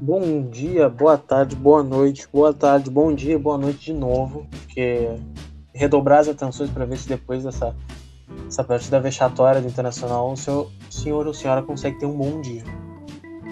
[0.00, 5.08] Bom dia, boa tarde, boa noite, boa tarde, bom dia, boa noite de novo, porque
[5.74, 7.74] redobrar as atenções para ver se depois dessa
[8.46, 12.62] essa partida vexatória do Internacional o o senhor ou senhora consegue ter um bom dia.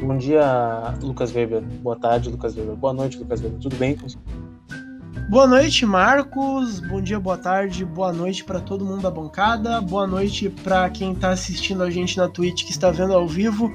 [0.00, 1.62] Bom dia, Lucas Weber.
[1.62, 2.76] Boa tarde, Lucas Weber.
[2.76, 3.58] Boa noite, Lucas Weber.
[3.58, 3.98] Tudo bem?
[5.28, 6.78] Boa noite, Marcos.
[6.78, 9.80] Bom dia, boa tarde, boa noite para todo mundo da bancada.
[9.80, 13.72] Boa noite para quem está assistindo a gente na Twitch que está vendo ao vivo.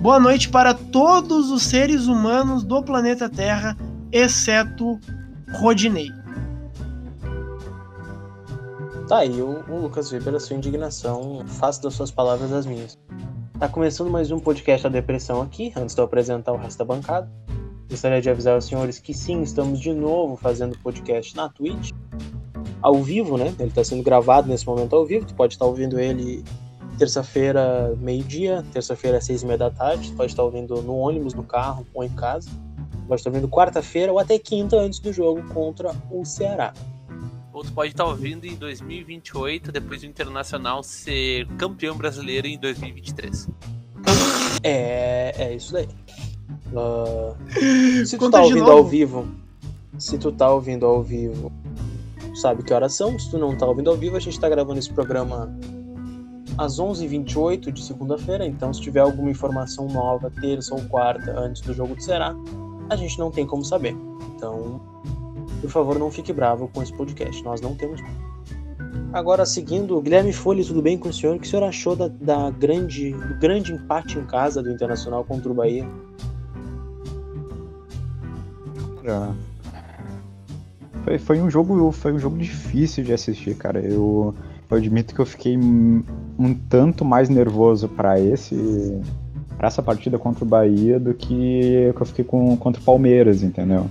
[0.00, 3.76] Boa noite para todos os seres humanos do planeta Terra,
[4.12, 5.00] exceto
[5.58, 6.10] Rodinei.
[9.08, 12.98] Tá aí o, o Lucas Weber, a sua indignação, faça das suas palavras as minhas.
[13.58, 16.84] Tá começando mais um podcast da depressão aqui, antes de eu apresentar o resto da
[16.84, 17.30] bancada.
[17.88, 21.92] Gostaria de avisar os senhores que sim, estamos de novo fazendo podcast na Twitch,
[22.82, 23.54] ao vivo, né?
[23.58, 26.44] Ele está sendo gravado nesse momento ao vivo, tu pode estar ouvindo ele
[26.98, 31.42] terça-feira, meio-dia, terça-feira, seis e meia da tarde, tu pode estar ouvindo no ônibus, no
[31.42, 32.48] carro ou em casa,
[33.06, 36.72] pode estar ouvindo quarta-feira ou até quinta antes do jogo contra o Ceará.
[37.52, 43.48] Ou tu pode estar ouvindo em 2028, depois do Internacional ser campeão brasileiro em 2023.
[44.62, 45.88] É, é isso daí.
[46.72, 47.36] Uh,
[48.04, 49.28] se tu tá ouvindo ao vivo,
[49.98, 51.52] se tu tá ouvindo ao vivo,
[52.34, 53.16] sabe que horas são.
[53.18, 55.56] Se tu não tá ouvindo ao vivo, a gente tá gravando esse programa
[56.58, 58.46] às 11h28 de segunda-feira.
[58.46, 62.34] Então, se tiver alguma informação nova, terça ou quarta, antes do jogo do Será,
[62.90, 63.96] a gente não tem como saber.
[64.36, 64.80] Então,
[65.60, 67.42] por favor, não fique bravo com esse podcast.
[67.42, 68.00] Nós não temos.
[69.12, 71.36] Agora, seguindo, Guilherme Folha, tudo bem com o senhor?
[71.36, 75.24] O que o senhor achou da, da grande, do grande empate em casa do Internacional
[75.24, 75.88] contra o Bahia?
[81.04, 83.80] Foi, foi um jogo foi um jogo difícil de assistir, cara.
[83.80, 84.34] Eu,
[84.74, 89.00] eu admito que eu fiquei um tanto mais nervoso para esse
[89.56, 93.86] para essa partida contra o Bahia do que, eu fiquei com, contra o Palmeiras, entendeu?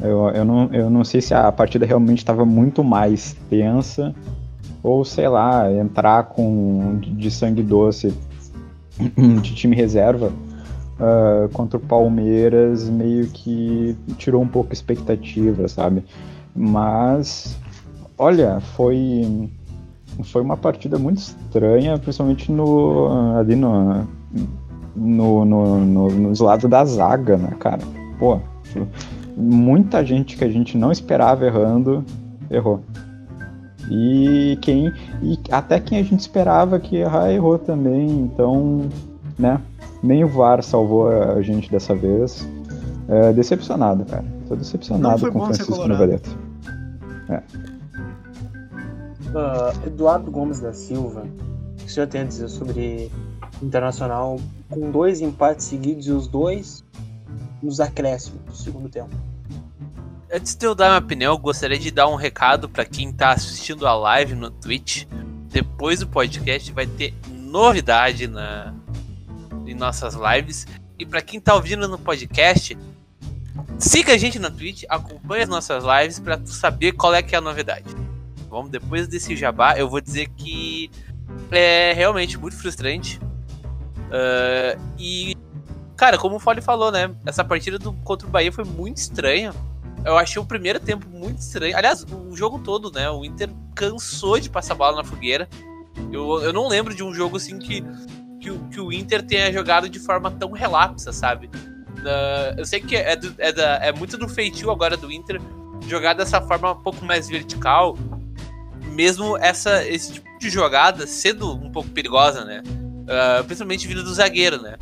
[0.00, 4.14] Eu, eu, não, eu não sei se a partida realmente estava muito mais tensa
[4.82, 8.14] ou, sei lá, entrar com de sangue doce
[9.42, 10.32] de time reserva
[11.00, 16.04] uh, contra o Palmeiras meio que tirou um pouco a expectativa, sabe?
[16.54, 17.58] Mas,
[18.16, 19.50] olha, foi
[20.24, 24.06] foi uma partida muito estranha, principalmente no ali no,
[24.94, 27.82] no, no, no nos lados da zaga, né, cara?
[28.18, 28.38] Pô,
[29.36, 32.04] muita gente que a gente não esperava errando,
[32.50, 32.80] errou.
[33.90, 38.88] E quem e até quem a gente esperava que errar errou também, então,
[39.38, 39.60] né?
[40.02, 42.46] Nem o VAR salvou a gente dessa vez.
[43.08, 44.24] É, decepcionado, cara.
[44.48, 46.36] Tô decepcionado com o Francisco Novareto.
[47.28, 47.42] É.
[49.36, 53.12] Uh, Eduardo Gomes da Silva, o que o senhor tem a dizer sobre
[53.62, 56.82] Internacional com dois empates seguidos e os dois
[57.62, 59.14] nos acréscimos do segundo tempo?
[60.32, 63.86] Antes de eu dar minha opinião, gostaria de dar um recado para quem está assistindo
[63.86, 65.04] a live no Twitch.
[65.50, 68.74] Depois do podcast vai ter novidade na,
[69.66, 70.66] em nossas lives.
[70.98, 72.74] E para quem tá ouvindo no podcast,
[73.78, 77.38] siga a gente na Twitch, acompanhe as nossas lives para saber qual é que é
[77.38, 78.05] a novidade.
[78.48, 80.90] Vamos, depois desse jabá, eu vou dizer que
[81.50, 83.20] é realmente muito frustrante.
[84.06, 85.36] Uh, e,
[85.96, 87.14] cara, como o Fole falou, né?
[87.24, 89.52] Essa partida do, contra o Bahia foi muito estranha.
[90.04, 91.76] Eu achei o primeiro tempo muito estranho.
[91.76, 93.10] Aliás, o jogo todo, né?
[93.10, 95.48] O Inter cansou de passar bola na fogueira.
[96.12, 97.82] Eu, eu não lembro de um jogo assim que
[98.46, 101.48] que o, que o Inter tenha jogado de forma tão relapsa, sabe?
[101.48, 105.40] Uh, eu sei que é, do, é, da, é muito do feitio agora do Inter
[105.88, 107.96] jogar dessa forma um pouco mais vertical,
[108.96, 112.62] mesmo essa, esse tipo de jogada sendo um pouco perigosa, né?
[112.66, 114.76] Uh, principalmente vindo do zagueiro, né?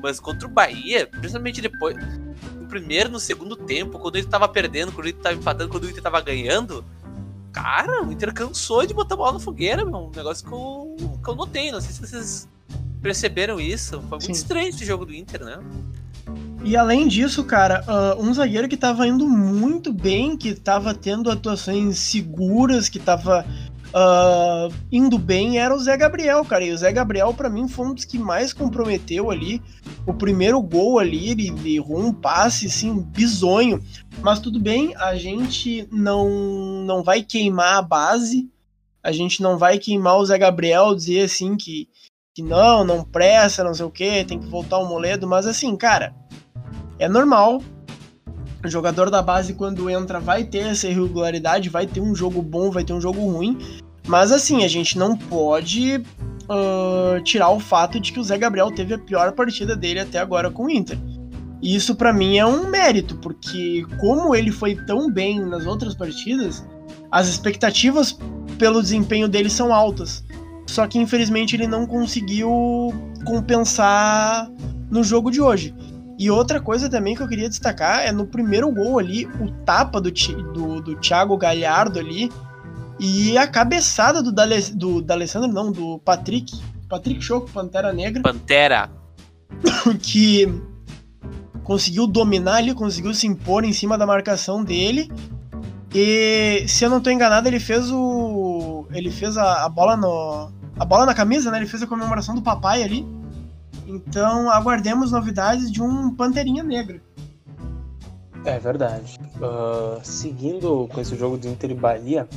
[0.00, 1.96] Mas contra o Bahia, principalmente depois,
[2.54, 5.90] no primeiro, no segundo tempo, quando ele tava perdendo, quando ele tava empatando, quando o
[5.90, 6.84] Inter tava ganhando,
[7.52, 9.96] cara, o Inter cansou de botar a bola na fogueira, meu.
[9.96, 11.72] Um negócio que eu, que eu notei.
[11.72, 12.48] Não sei se vocês
[13.02, 14.00] perceberam isso.
[14.02, 14.32] Foi muito Sim.
[14.32, 15.58] estranho esse jogo do Inter, né?
[16.64, 21.30] E além disso, cara, uh, um zagueiro que tava indo muito bem, que tava tendo
[21.30, 23.46] atuações seguras, que tava
[23.88, 26.64] uh, indo bem, era o Zé Gabriel, cara.
[26.64, 29.62] E o Zé Gabriel, para mim, foi um dos que mais comprometeu ali.
[30.04, 33.80] O primeiro gol ali, ele errou um passe, assim, bizonho.
[34.20, 36.28] Mas tudo bem, a gente não,
[36.84, 38.48] não vai queimar a base,
[39.02, 41.88] a gente não vai queimar o Zé Gabriel, dizer assim que
[42.34, 45.76] que não, não presta, não sei o que, tem que voltar o Moledo, mas assim,
[45.76, 46.14] cara,
[46.98, 47.62] é normal.
[48.64, 52.70] O jogador da base, quando entra, vai ter essa irregularidade, vai ter um jogo bom,
[52.70, 53.56] vai ter um jogo ruim,
[54.06, 58.72] mas assim, a gente não pode uh, tirar o fato de que o Zé Gabriel
[58.72, 60.98] teve a pior partida dele até agora com o Inter.
[61.60, 65.94] E isso para mim é um mérito, porque como ele foi tão bem nas outras
[65.94, 66.64] partidas,
[67.10, 68.18] as expectativas
[68.58, 70.24] pelo desempenho dele são altas.
[70.66, 72.48] Só que infelizmente ele não conseguiu
[73.24, 74.50] compensar
[74.90, 75.74] no jogo de hoje.
[76.18, 80.00] E outra coisa também que eu queria destacar é no primeiro gol ali, o tapa
[80.00, 82.28] do, do, do Thiago Galhardo ali
[82.98, 86.60] e a cabeçada do, Dale, do D'Alessandro, não, do Patrick.
[86.88, 88.22] Patrick Choco, Pantera Negra.
[88.22, 88.90] Pantera.
[90.02, 90.46] Que
[91.62, 95.10] conseguiu dominar ali, conseguiu se impor em cima da marcação dele.
[95.94, 98.86] E se eu não tô enganado, ele fez o.
[98.90, 100.50] Ele fez a, a bola no.
[100.78, 101.58] A bola na camisa, né?
[101.58, 103.06] Ele fez a comemoração do papai ali.
[103.88, 107.00] Então aguardemos novidades de um Panterinha Negra.
[108.44, 109.18] É verdade.
[109.36, 112.28] Uh, seguindo com esse jogo do Inter e Bahia,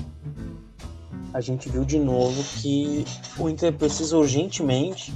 [1.33, 3.05] a gente viu de novo que
[3.37, 5.13] o Inter precisa urgentemente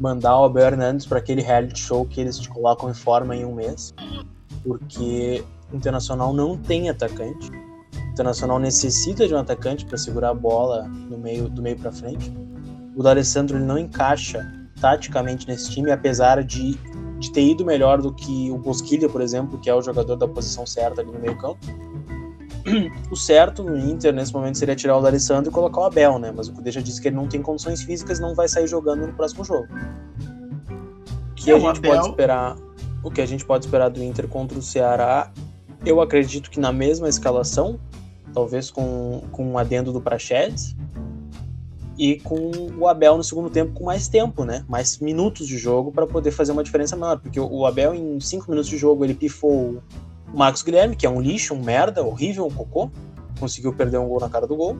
[0.00, 3.44] mandar o Abel Hernandes para aquele reality show que eles te colocam em forma em
[3.44, 3.94] um mês,
[4.64, 7.50] porque o Internacional não tem atacante.
[7.50, 11.92] O Internacional necessita de um atacante para segurar a bola no meio do meio para
[11.92, 12.32] frente.
[12.96, 16.74] O D'Alessandro ele não encaixa taticamente nesse time, apesar de,
[17.18, 20.26] de ter ido melhor do que o Bosquilha, por exemplo, que é o jogador da
[20.26, 21.66] posição certa ali no meio campo
[23.10, 26.32] o certo no Inter nesse momento seria tirar o D'Alessandro e colocar o Abel, né?
[26.34, 28.66] Mas o Kudê já disse que ele não tem condições físicas e não vai sair
[28.66, 29.68] jogando no próximo jogo.
[31.30, 31.92] O que é, a gente Abel...
[31.92, 32.56] pode esperar?
[33.02, 35.30] O que a gente pode esperar do Inter contra o Ceará?
[35.84, 37.78] Eu acredito que na mesma escalação,
[38.34, 40.76] talvez com, com um adendo do Praxedes
[41.98, 44.64] e com o Abel no segundo tempo com mais tempo, né?
[44.68, 48.48] Mais minutos de jogo para poder fazer uma diferença maior, porque o Abel em cinco
[48.48, 49.82] minutos de jogo ele pifou
[50.32, 52.88] o Marcos Guilherme, que é um lixo, um merda, horrível, um cocô,
[53.40, 54.76] conseguiu perder um gol na cara do gol.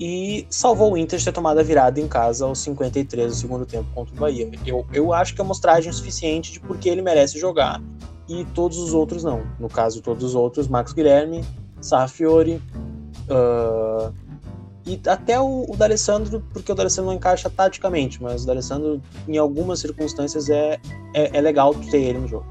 [0.00, 3.64] E salvou o Inter de ter tomado a virada em casa aos 53 do segundo
[3.64, 4.50] tempo contra o Bahia.
[4.66, 7.80] Eu, eu acho que é mostragem suficiente de por que ele merece jogar
[8.28, 9.42] e todos os outros não.
[9.60, 11.44] No caso, todos os outros, Marcos Guilherme,
[11.80, 12.60] Sarrafiori,
[13.28, 14.12] uh,
[14.86, 19.38] e até o, o D'Alessandro, porque o D'Alessandro não encaixa taticamente, mas o D'Alessandro, em
[19.38, 20.78] algumas circunstâncias, é,
[21.14, 22.46] é, é legal ter ele no jogo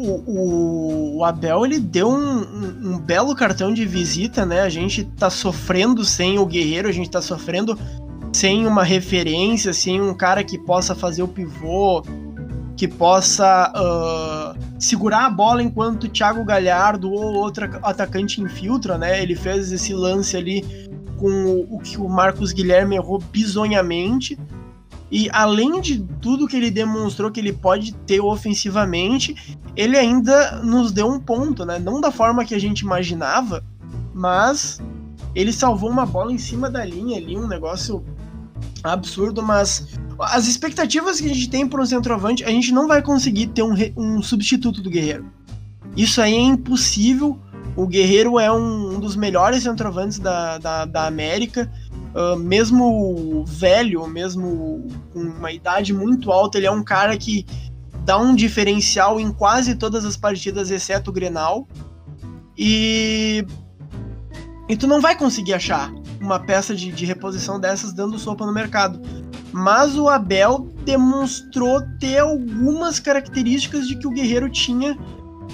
[0.00, 4.60] o, o, Abel ele deu um, um, um, belo cartão de visita, né?
[4.60, 7.78] A gente tá sofrendo sem o Guerreiro, a gente tá sofrendo
[8.32, 12.02] sem uma referência, sem um cara que possa fazer o pivô,
[12.76, 14.39] que possa uh,
[14.78, 19.22] segurar a bola enquanto o Thiago Galhardo ou outro atacante infiltra, né?
[19.22, 20.64] Ele fez esse lance ali
[21.16, 24.38] com o, que o Marcos Guilherme errou bizonhamente.
[25.10, 30.92] E além de tudo que ele demonstrou que ele pode ter ofensivamente, ele ainda nos
[30.92, 31.78] deu um ponto, né?
[31.78, 33.64] Não da forma que a gente imaginava,
[34.14, 34.80] mas
[35.34, 38.04] ele salvou uma bola em cima da linha ali, um negócio
[38.82, 43.02] absurdo, mas as expectativas que a gente tem para um centroavante, a gente não vai
[43.02, 45.30] conseguir ter um, um substituto do Guerreiro.
[45.96, 47.38] Isso aí é impossível.
[47.76, 51.70] O Guerreiro é um, um dos melhores centroavantes da, da, da América.
[52.14, 57.46] Uh, mesmo velho, mesmo com uma idade muito alta, ele é um cara que
[58.04, 61.68] dá um diferencial em quase todas as partidas, exceto o Grenal.
[62.58, 63.44] E.
[64.68, 68.52] E tu não vai conseguir achar uma peça de, de reposição dessas dando sopa no
[68.52, 69.00] mercado.
[69.52, 74.96] Mas o Abel demonstrou ter algumas características de que o Guerreiro tinha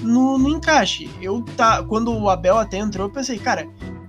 [0.03, 1.11] no, no encaixe.
[1.21, 3.67] Eu tá, quando o Abel até entrou, eu pensei, cara,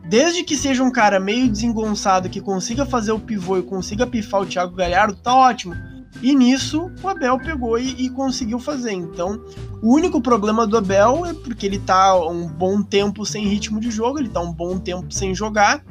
[0.09, 4.41] Desde que seja um cara meio desengonçado que consiga fazer o pivô e consiga pifar
[4.41, 5.75] o Thiago Galhardo, tá ótimo.
[6.21, 8.93] E nisso o Abel pegou e, e, conseguiu fazer.
[8.93, 9.43] Então,
[9.81, 13.91] o único problema do Abel é porque ele tá um bom tempo sem ritmo de
[13.91, 15.83] jogo, ele tá um bom tempo sem jogar.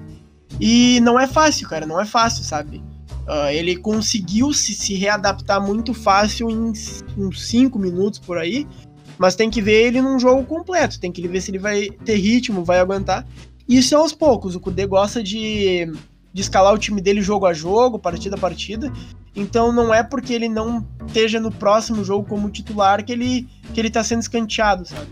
[0.58, 2.82] E não é fácil, cara, não é fácil, sabe?
[3.26, 6.72] Uh, ele conseguiu se, se readaptar muito fácil em
[7.16, 8.66] uns 5 minutos por aí,
[9.18, 12.14] mas tem que ver ele num jogo completo, tem que ver se ele vai ter
[12.16, 13.26] ritmo, vai aguentar.
[13.68, 14.54] Isso é aos poucos.
[14.54, 15.92] O Kudê gosta de,
[16.32, 18.92] de escalar o time dele jogo a jogo, partida a partida.
[19.34, 23.80] Então não é porque ele não esteja no próximo jogo como titular que ele, que
[23.80, 25.10] ele tá sendo escanteado, sabe?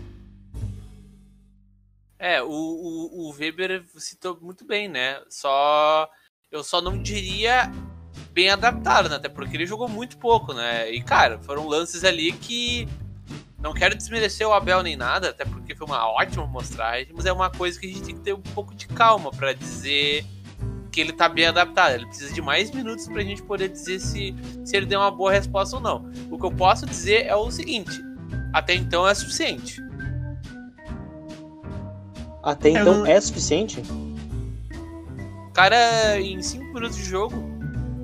[2.17, 5.19] É, o, o, o Weber citou muito bem, né?
[5.29, 6.09] Só.
[6.51, 7.69] Eu só não diria
[8.35, 9.15] bem adaptado, né?
[9.15, 10.91] Até porque ele jogou muito pouco, né?
[10.91, 12.85] E, cara, foram lances ali que
[13.57, 17.31] não quero desmerecer o Abel nem nada, até porque foi uma ótima amostragem, mas é
[17.31, 20.25] uma coisa que a gente tem que ter um pouco de calma para dizer
[20.91, 21.93] que ele tá bem adaptado.
[21.93, 25.31] Ele precisa de mais minutos pra gente poder dizer se, se ele deu uma boa
[25.31, 26.11] resposta ou não.
[26.29, 28.01] O que eu posso dizer é o seguinte:
[28.53, 29.81] até então é suficiente.
[32.43, 33.05] Até então não...
[33.05, 33.81] é suficiente?
[35.53, 37.54] Cara, em 5 minutos de jogo,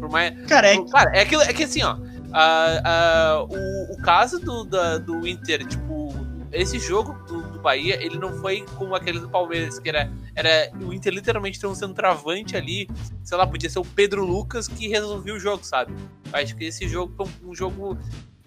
[0.01, 0.33] por mais.
[0.47, 0.85] Cara, é...
[0.85, 1.95] Cara, é, aquilo, é que assim, ó
[2.31, 6.13] Uh, uh, o, o caso do, da, do Inter, tipo,
[6.53, 10.71] esse jogo do, do, Bahia, ele não foi como aquele do Palmeiras, que era, era
[10.81, 12.89] o Inter literalmente ter um centroavante ali,
[13.21, 15.93] sei lá, podia ser o Pedro Lucas que resolveu o jogo, sabe?
[16.31, 17.97] Acho que esse jogo foi um, um jogo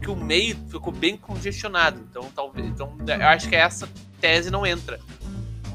[0.01, 3.87] que o meio ficou bem congestionado, então talvez, então eu acho que essa
[4.19, 4.99] tese não entra.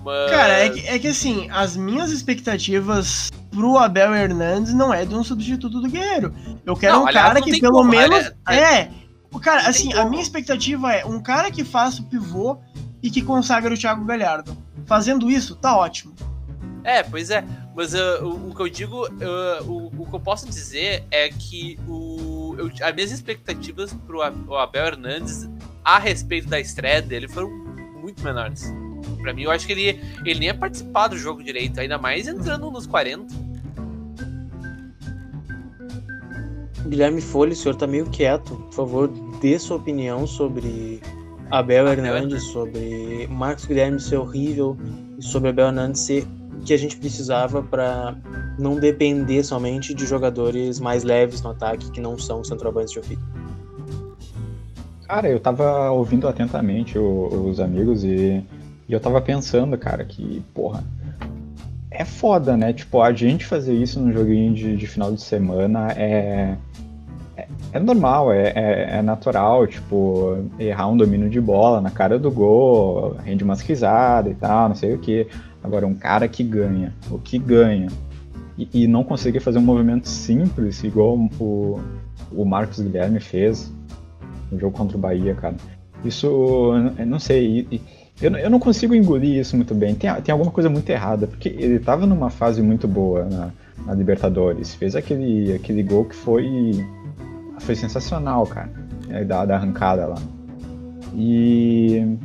[0.03, 0.31] Mas...
[0.31, 3.29] Cara, é que, é que assim, as minhas expectativas
[3.59, 6.33] pro Abel Hernandes não é de um substituto do Guerreiro.
[6.65, 8.31] Eu quero não, um aliás, cara que pelo como, menos.
[8.47, 8.91] É, é.
[9.29, 12.57] O cara, assim, a minha expectativa é um cara que faça o pivô
[13.03, 14.57] e que consagra o Thiago Galhardo.
[14.85, 16.15] Fazendo isso, tá ótimo.
[16.85, 17.43] É, pois é.
[17.75, 21.27] Mas uh, o, o, que eu digo, uh, o, o, que eu posso dizer é
[21.27, 25.49] que o, eu, as minhas expectativas pro Abel Hernandes
[25.83, 27.49] a respeito da estreia dele foram
[28.01, 28.73] muito menores.
[29.21, 32.25] Pra mim, eu acho que ele, ele nem ia participar do jogo direito, ainda mais
[32.25, 33.48] entrando nos 40.
[36.87, 38.55] Guilherme Folha, o senhor tá meio quieto.
[38.55, 39.07] Por favor,
[39.41, 41.01] dê sua opinião sobre
[41.51, 44.77] Abel, Hernandes, sobre Marcos Guilherme ser horrível
[45.17, 46.25] e sobre Abel Hernandes ser
[46.59, 48.15] o que a gente precisava para
[48.57, 53.23] não depender somente de jogadores mais leves no ataque que não são centroavantes de ofício.
[55.07, 58.43] Cara, eu tava ouvindo atentamente os amigos e
[58.89, 60.83] e eu tava pensando, cara, que, porra,
[61.91, 62.71] é foda, né?
[62.73, 66.55] Tipo, a gente fazer isso num joguinho de, de final de semana é,
[67.35, 72.19] é, é normal, é, é, é, natural, tipo, errar um domínio de bola na cara
[72.19, 75.27] do gol, rende umas risadas e tal, não sei o que.
[75.63, 77.87] Agora, um cara que ganha, o que ganha,
[78.57, 81.79] e, e não conseguir fazer um movimento simples, igual o,
[82.31, 83.73] o Marcos Guilherme fez
[84.51, 85.55] no jogo contra o Bahia, cara.
[86.03, 86.73] Isso,
[87.05, 87.67] não sei.
[87.71, 87.81] E,
[88.21, 89.95] eu, eu não consigo engolir isso muito bem.
[89.95, 93.51] Tem, tem alguma coisa muito errada, porque ele estava numa fase muito boa na,
[93.85, 94.75] na, Libertadores.
[94.75, 96.85] Fez aquele, aquele gol que foi.
[97.59, 98.69] Foi sensacional, cara.
[99.09, 100.17] É, da, da arrancada lá.
[101.15, 102.17] E.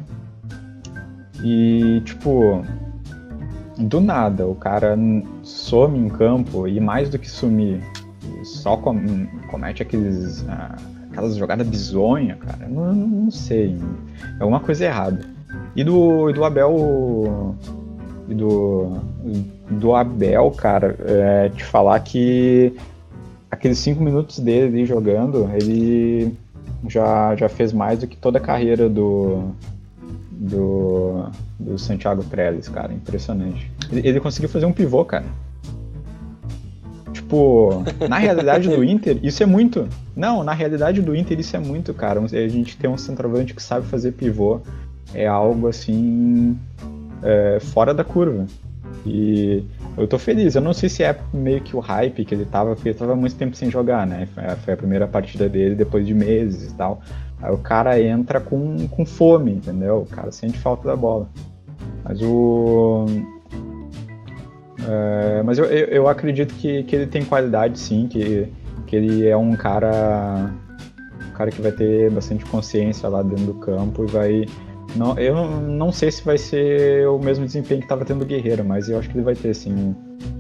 [1.43, 2.65] E, tipo.
[3.77, 4.97] Do nada, o cara
[5.43, 7.83] some em campo e mais do que sumir,
[8.45, 10.45] só com, comete aqueles.
[10.49, 10.77] Ah,
[11.11, 12.69] aquelas jogadas bizonhas, cara.
[12.69, 13.77] Não, não sei.
[14.39, 15.34] É alguma coisa errada.
[15.77, 17.55] E do, do Abel.
[18.29, 18.99] E do.
[19.71, 22.77] Do Abel, cara, é, te falar que
[23.51, 26.37] aqueles cinco minutos dele jogando, ele
[26.87, 29.51] já, já fez mais do que toda a carreira do.
[30.31, 31.27] Do,
[31.59, 32.93] do Santiago Trellis, cara.
[32.93, 33.71] Impressionante.
[33.91, 35.25] Ele, ele conseguiu fazer um pivô, cara.
[37.13, 39.89] Tipo, na realidade do Inter, isso é muito.
[40.15, 42.21] Não, na realidade do Inter, isso é muito, cara.
[42.21, 44.61] A gente tem um centroavante que sabe fazer pivô
[45.15, 46.59] é algo assim
[47.23, 48.47] é, fora da curva.
[49.07, 49.65] E
[49.97, 50.55] eu tô feliz.
[50.55, 53.15] Eu não sei se é meio que o hype que ele tava, porque ele tava
[53.15, 54.27] muito tempo sem jogar, né?
[54.65, 57.01] Foi a primeira partida dele depois de meses e tal.
[57.43, 59.99] Aí o cara entra com, com fome, entendeu?
[59.99, 61.29] O cara sente falta da bola.
[62.03, 63.07] Mas o.
[64.87, 68.49] É, mas eu, eu, eu, acredito que, que ele tem qualidade sim, que,
[68.87, 70.51] que ele é um cara.
[71.29, 74.47] Um cara que vai ter bastante consciência lá dentro do campo e vai
[74.95, 78.65] não, eu não sei se vai ser o mesmo desempenho que estava tendo o Guerreiro,
[78.65, 79.95] mas eu acho que ele vai ter, sim.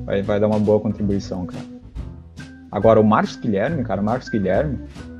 [0.05, 1.65] Vai, vai dar uma boa contribuição, cara.
[2.71, 4.79] Agora, o Marcos Guilherme, cara, o Marcos Guilherme,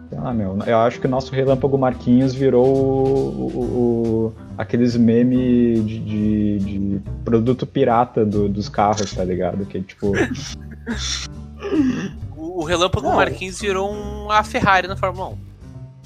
[0.09, 4.97] sei lá, meu, eu acho que o nosso Relâmpago Marquinhos virou o, o, o aqueles
[4.97, 9.65] memes de, de, de, produto pirata do, dos carros, tá ligado?
[9.67, 10.13] Que tipo.
[12.37, 13.17] o Relâmpago não.
[13.17, 15.33] Marquinhos virou uma Ferrari na Fórmula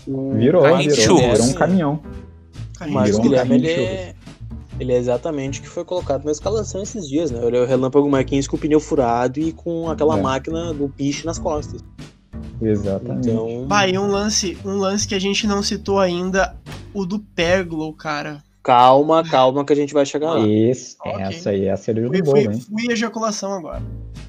[0.07, 0.39] 1.
[0.39, 2.01] Virou, virou, virou um caminhão.
[2.81, 4.15] O Marcos Guilherme, ele é,
[4.79, 7.45] ele é exatamente o que foi colocado na escalação esses dias, né?
[7.45, 10.23] Ele é o Relâmpago Marquinhos com o pneu furado e com aquela é.
[10.23, 11.83] máquina do piche nas costas.
[12.61, 13.31] Exatamente.
[13.31, 13.67] Então...
[13.67, 16.57] Bah, e um lance, um lance que a gente não citou ainda,
[16.95, 18.43] o do Perglo, cara.
[18.63, 20.47] Calma, calma que a gente vai chegar lá.
[20.47, 21.23] Isso, okay.
[21.23, 22.61] essa aí é a cereja do bolo, hein?
[22.61, 23.83] Fui ejaculação agora.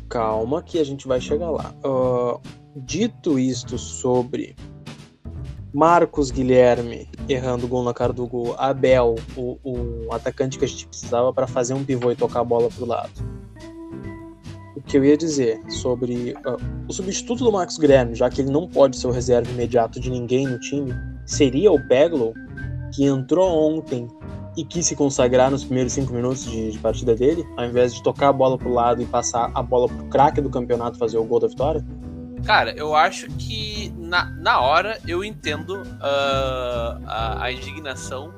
[0.08, 1.74] Calma que a gente vai chegar lá.
[1.84, 2.40] Uh,
[2.76, 4.56] dito isto sobre
[5.74, 8.56] Marcos Guilherme errando gol na cara do gol.
[8.58, 12.44] Abel, o, o atacante que a gente precisava para fazer um pivô e tocar a
[12.44, 13.12] bola pro lado.
[14.76, 16.58] O que eu ia dizer sobre uh,
[16.88, 20.10] o substituto do Marcos Guilherme, já que ele não pode ser o reserva imediato de
[20.10, 20.92] ninguém no time,
[21.26, 22.34] seria o Peglow,
[22.92, 24.08] que entrou ontem
[24.58, 28.02] e quis se consagrar nos primeiros cinco minutos de, de, partida dele, ao invés de
[28.02, 31.24] tocar a bola pro lado e passar a bola pro craque do campeonato fazer o
[31.24, 31.86] gol da vitória?
[32.46, 38.34] Cara, eu acho que na, na hora eu entendo uh, a, a, indignação,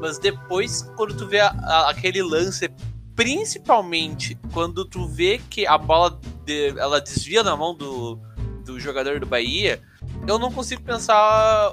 [0.00, 2.70] mas depois, quando tu vê a, a, aquele lance,
[3.14, 8.18] principalmente quando tu vê que a bola de, ela desvia na mão do,
[8.64, 9.80] do jogador do Bahia,
[10.26, 11.72] eu não consigo pensar.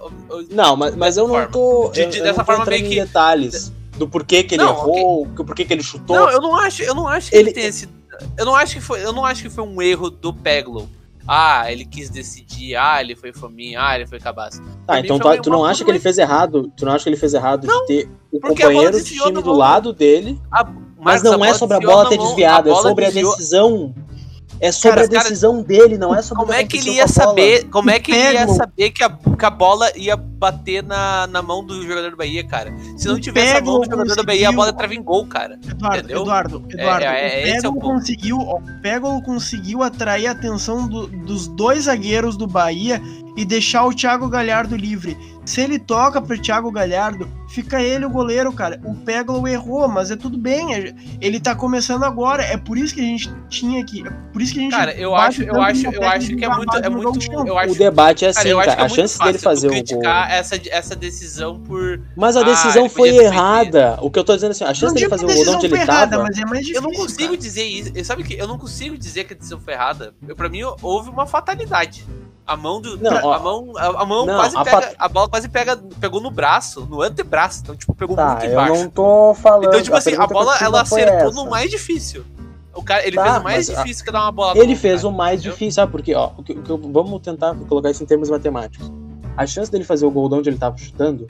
[0.49, 1.89] Não, mas, mas eu não tô.
[1.89, 2.95] De, de, eu, dessa eu forma meio que.
[2.95, 5.45] detalhes do porquê que ele não, errou, okay.
[5.45, 6.15] porquê que ele chutou.
[6.15, 7.93] Não, eu não acho, eu não acho que ele, ele tenha sido.
[8.37, 10.89] Eu não acho que foi, eu não acho que foi um erro do Peglo.
[11.31, 14.63] Ah, ele quis decidir, ah, ele foi fominha, ah, ele foi cabaço.
[14.87, 16.71] Tá, então tu, tu não acha que ele fez errado?
[16.75, 19.53] Tu não acha que ele fez errado não, de ter o companheiro de time do
[19.53, 20.41] lado dele?
[20.51, 23.93] A, mas, mas não é sobre a bola ter desviado, é sobre a decisão
[24.61, 27.07] é sobre cara, a decisão cara, dele, não é sobre como é que ele ia
[27.07, 31.27] saber Como é que ele ia saber que a, que a bola ia bater na,
[31.27, 32.73] na mão do jogador do Bahia, cara?
[32.97, 35.59] Se não tivesse a mão do jogador do Bahia, a bola entrava em gol, cara.
[35.67, 36.21] Eduardo, entendeu?
[36.21, 37.05] Eduardo, Eduardo.
[37.05, 42.35] É, é, é o, o conseguiu, o conseguiu atrair a atenção do, dos dois zagueiros
[42.35, 43.01] do Bahia
[43.37, 45.17] e deixar o Thiago Galhardo livre.
[45.45, 48.79] Se ele toca pro Thiago Galhardo, fica ele o goleiro, cara.
[48.85, 50.75] O Peglo errou, mas é tudo bem.
[50.75, 52.43] É, ele tá começando agora.
[52.43, 54.03] É por isso que a gente tinha aqui.
[54.05, 54.71] É por isso que a gente.
[54.71, 56.77] Cara, eu acho, eu acho, eu acho que é muito.
[56.77, 58.65] É muito eu acho, o debate é assim, cara.
[58.65, 58.81] cara.
[58.81, 60.09] É a chance dele fazer o gol.
[60.29, 62.01] essa, essa decisão por.
[62.15, 63.97] Mas a decisão ah, foi errada.
[64.01, 65.75] O que eu tô dizendo é assim, a chance dele fazer o gol onde ele
[65.75, 66.23] errada, tava.
[66.23, 67.37] Mas é mais difícil, eu não consigo cara.
[67.37, 68.05] dizer isso.
[68.05, 70.13] Sabe que eu não consigo dizer que a decisão foi errada.
[70.35, 72.05] Pra mim, houve uma fatalidade.
[72.49, 72.97] A mão do.
[72.97, 74.81] Não, ó, a mão, a, a mão não, quase a pega.
[74.81, 74.95] Pat...
[74.97, 75.77] A bola quase pega.
[76.01, 77.61] Pegou no braço, no antebraço.
[77.61, 78.73] Então, tipo, pegou tá, muito embaixo.
[78.73, 79.67] Eu não tô falando.
[79.67, 82.25] Então, tipo assim, a bola ela acertou no mais difícil.
[82.73, 84.05] O cara, ele tá, fez o mais difícil a...
[84.05, 84.57] que dar uma bola.
[84.57, 85.51] Ele fez cara, o mais entendeu?
[85.51, 86.15] difícil, sabe por quê?
[86.15, 88.91] Ó, o que, que, vamos tentar colocar isso em termos matemáticos.
[89.37, 91.27] A chance dele fazer o gol de onde ele tava chutando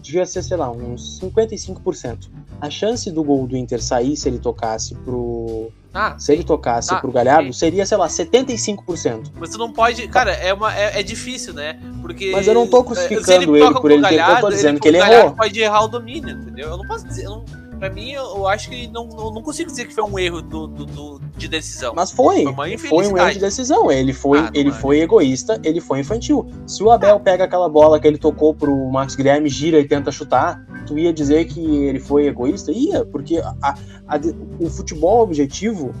[0.00, 2.30] devia ser, sei lá, uns 55%.
[2.60, 5.72] A chance do gol do Inter sair se ele tocasse pro.
[5.94, 9.32] Ah, se ele tocasse ah, pro Galhardo, seria, sei lá, 75%.
[9.38, 10.08] Mas tu não pode.
[10.08, 11.78] Cara, é, uma, é, é difícil, né?
[12.00, 12.30] Porque.
[12.32, 14.38] Mas eu não tô crucificando ele, ele por ele Galhardo, ter.
[14.38, 15.32] Eu tô dizendo ele, que ele errou.
[15.32, 16.70] pode errar o domínio, entendeu?
[16.70, 17.24] Eu não posso dizer.
[17.24, 17.44] Eu não
[17.82, 20.86] Pra mim, eu acho que não, não consigo dizer que foi um erro do, do,
[20.86, 21.92] do de decisão.
[21.96, 22.44] Mas foi.
[22.54, 23.90] Foi, foi, um erro de decisão.
[23.90, 24.72] Ele foi, ah, ele é.
[24.72, 26.48] foi egoísta, ele foi infantil.
[26.64, 30.12] Se o Abel pega aquela bola que ele tocou pro Max Guilherme, gira e tenta
[30.12, 32.70] chutar, tu ia dizer que ele foi egoísta?
[32.70, 33.74] Ia, porque a, a,
[34.06, 34.20] a,
[34.60, 35.92] o futebol objetivo,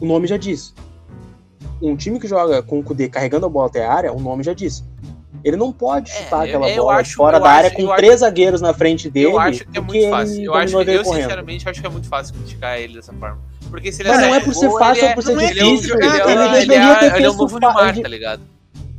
[0.00, 0.74] o nome já diz.
[1.80, 4.42] Um time que joga com o Kudê carregando a bola até a área, o nome
[4.42, 4.84] já diz.
[5.44, 8.20] Ele não pode é, chutar é, aquela bola acho, fora da área com três acho,
[8.20, 9.26] zagueiros na frente dele.
[9.26, 10.44] Eu acho que é muito fácil.
[10.44, 13.38] Eu, acho, eu sinceramente acho que é muito fácil criticar ele dessa forma.
[13.70, 15.96] Porque se ele Mas não é por ser fácil ou é por ser difícil.
[15.96, 18.42] Ele, ele, ele, ele, deveria ter ele é o novo Neymar, tá ligado?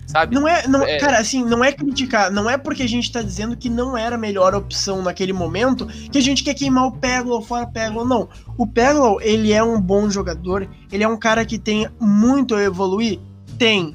[0.10, 0.34] Sabe?
[0.34, 0.98] Não é, não, é.
[0.98, 4.16] Cara, assim, não é criticar, não é porque a gente tá dizendo que não era
[4.16, 8.04] a melhor opção naquele momento que a gente quer queimar o Peglo ou fora Peglo,
[8.04, 8.28] não.
[8.58, 12.64] O Peglo, ele é um bom jogador, ele é um cara que tem muito a
[12.64, 13.20] evoluir?
[13.60, 13.94] Tem.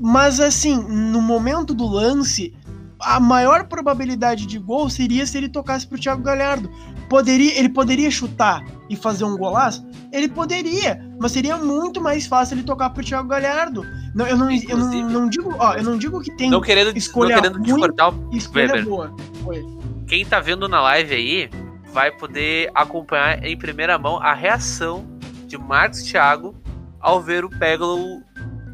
[0.00, 2.54] Mas assim, no momento do lance,
[2.98, 6.70] a maior probabilidade de gol seria se ele tocasse pro Thiago Galhardo.
[7.08, 9.84] Poderia, ele poderia chutar e fazer um golaço?
[10.12, 13.84] Ele poderia, mas seria muito mais fácil ele tocar pro Thiago Galhardo.
[14.14, 16.96] Não, eu não, eu não, não digo, ó, eu não digo que tem não querendo,
[16.96, 18.84] escolha não querendo ruim, discordar o escolha Weber.
[18.84, 19.16] boa.
[19.44, 19.64] Foi.
[20.06, 21.50] Quem tá vendo na live aí
[21.92, 25.04] vai poder acompanhar em primeira mão a reação
[25.46, 26.54] de Marcos Thiago
[27.00, 28.22] ao ver o Peglo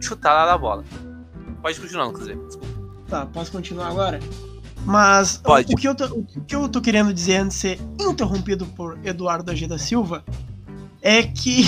[0.00, 0.84] chutar lá na bola.
[1.66, 2.36] Pode continuar, quer dizer.
[2.36, 2.68] Desculpa.
[3.08, 4.20] Tá, posso continuar agora?
[4.84, 5.74] Mas Pode.
[5.74, 8.96] O, que eu tô, o que eu tô querendo dizer antes de ser interrompido por
[9.04, 10.24] Eduardo G da Silva
[11.02, 11.64] é que.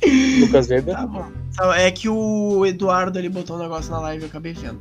[0.40, 0.96] Lucas Weber?
[0.96, 1.30] Tá bom.
[1.54, 4.80] Tá, é que o Eduardo ele botou um negócio na live e eu acabei vendo.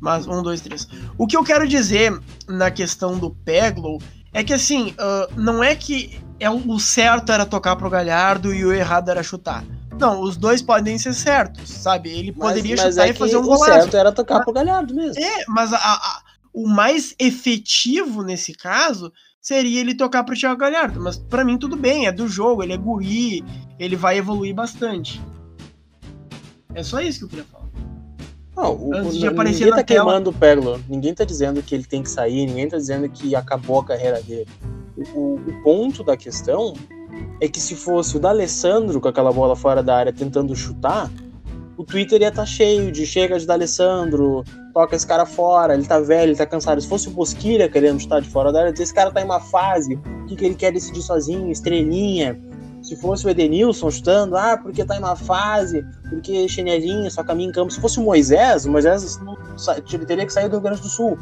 [0.00, 0.88] Mas, um, dois, três.
[1.18, 2.18] O que eu quero dizer
[2.48, 4.00] na questão do Peglow
[4.32, 8.64] é que assim, uh, não é que é o certo era tocar pro Galhardo e
[8.64, 9.62] o errado era chutar.
[10.00, 12.08] Não, os dois podem ser certos, sabe?
[12.08, 13.62] Ele mas, poderia mas chutar é e fazer um golaço.
[13.62, 15.22] O certo era tocar mas, pro Galhardo mesmo.
[15.22, 16.22] É, mas a, a,
[16.54, 20.98] o mais efetivo nesse caso seria ele tocar pro Thiago Galhardo.
[21.00, 23.44] Mas para mim tudo bem, é do jogo, ele é guri,
[23.78, 25.20] ele vai evoluir bastante.
[26.74, 27.68] É só isso que eu queria falar.
[28.56, 29.84] Não, o, ninguém tá tela...
[29.84, 33.34] queimando o Pérola, ninguém tá dizendo que ele tem que sair, ninguém tá dizendo que
[33.34, 34.48] acabou a carreira dele.
[35.14, 36.74] O, o ponto da questão
[37.40, 41.10] é que se fosse o D'Alessandro com aquela bola fora da área tentando chutar,
[41.80, 44.44] o Twitter ia estar tá cheio de chega de D'Alessandro,
[44.74, 46.78] toca esse cara fora, ele tá velho, ele tá cansado.
[46.78, 49.40] Se fosse o Bosquilha querendo chutar de fora da área, esse cara tá em uma
[49.40, 52.38] fase, o que, que ele quer decidir sozinho, estrelinha.
[52.82, 57.48] Se fosse o Edenilson chutando, ah, porque tá em uma fase, porque chinelinho, só caminha
[57.48, 57.72] em campo.
[57.72, 59.36] Se fosse o Moisés, o Moisés não,
[59.92, 61.18] ele teria que sair do Rio Grande do Sul.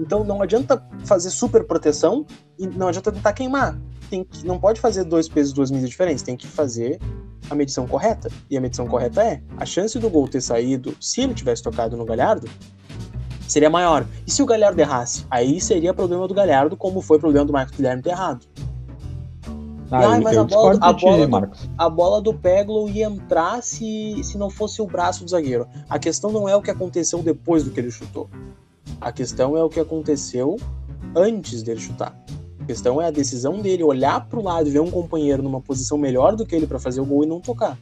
[0.00, 2.26] Então não adianta fazer super proteção
[2.58, 3.78] e não adianta tentar queimar
[4.12, 7.00] tem que, não pode fazer dois pesos, duas medidas diferentes, tem que fazer
[7.48, 8.30] a medição correta.
[8.50, 11.96] E a medição correta é: a chance do gol ter saído, se ele tivesse tocado
[11.96, 12.46] no Galhardo,
[13.48, 14.06] seria maior.
[14.26, 15.24] E se o Galhardo errasse?
[15.30, 18.46] Aí seria problema do Galhardo, como foi problema do Marcos Guilherme ter errado.
[19.90, 24.38] Ah, mas a bola, a, bola do, a bola do Peglo ia entrar se, se
[24.38, 25.66] não fosse o braço do zagueiro.
[25.88, 28.28] A questão não é o que aconteceu depois do que ele chutou.
[28.98, 30.56] A questão é o que aconteceu
[31.14, 32.16] antes dele chutar.
[32.72, 35.60] A questão é a decisão dele olhar para o lado e ver um companheiro numa
[35.60, 37.76] posição melhor do que ele para fazer o gol e não tocar.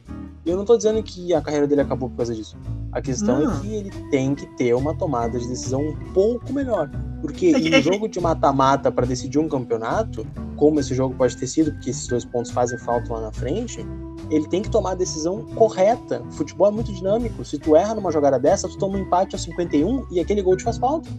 [0.45, 2.57] E eu não tô dizendo que a carreira dele acabou por causa disso.
[2.91, 3.55] A questão é não.
[3.55, 6.91] é que ele tem que ter uma tomada de decisão um pouco melhor.
[7.21, 10.27] Porque é em um jogo de mata-mata para decidir um campeonato,
[10.57, 13.85] como esse jogo pode ter sido, porque esses dois pontos fazem falta lá na frente,
[14.29, 16.21] ele tem que tomar a decisão correta.
[16.27, 17.45] O futebol é muito dinâmico.
[17.45, 20.57] Se tu erra numa jogada dessa, tu toma um empate aos 51 e aquele gol
[20.57, 21.09] te faz falta.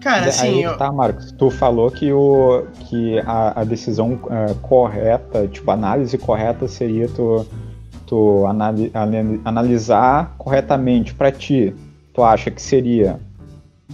[0.00, 0.46] Cara, assim.
[0.46, 0.76] Aí, eu...
[0.76, 1.32] Tá, Marcos.
[1.32, 7.08] Tu falou que, o, que a, a decisão uh, correta, tipo, a análise correta seria
[7.08, 7.46] tu,
[8.06, 8.90] tu anali,
[9.44, 11.74] analisar corretamente para ti.
[12.12, 13.20] Tu acha que seria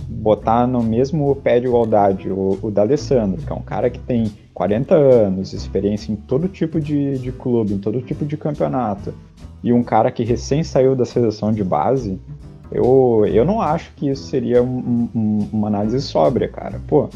[0.09, 4.31] botar no mesmo pé de igualdade o, o D'Alessandro, que é um cara que tem
[4.53, 9.15] 40 anos, experiência em todo tipo de, de clube, em todo tipo de campeonato,
[9.63, 12.21] e um cara que recém saiu da seleção de base,
[12.75, 16.81] eu, eu não acho que isso seria um, um, uma análise sóbria, cara.
[16.89, 17.09] Pô,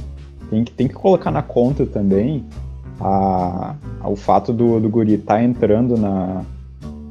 [0.48, 2.44] tem que, tem que colocar na conta também
[3.00, 6.44] a, a o fato do, do Guri estar tá entrando na,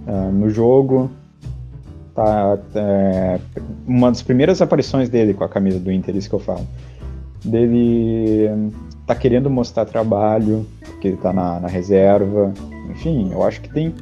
[0.07, 1.11] uh, no jogo.
[2.15, 3.39] Tá, é,
[3.85, 6.65] uma das primeiras aparições dele com a camisa do Inter, isso que eu falo.
[7.43, 8.71] Dele
[9.05, 12.53] tá querendo mostrar trabalho, porque ele tá na, na reserva.
[12.89, 13.93] Enfim, eu acho que tem,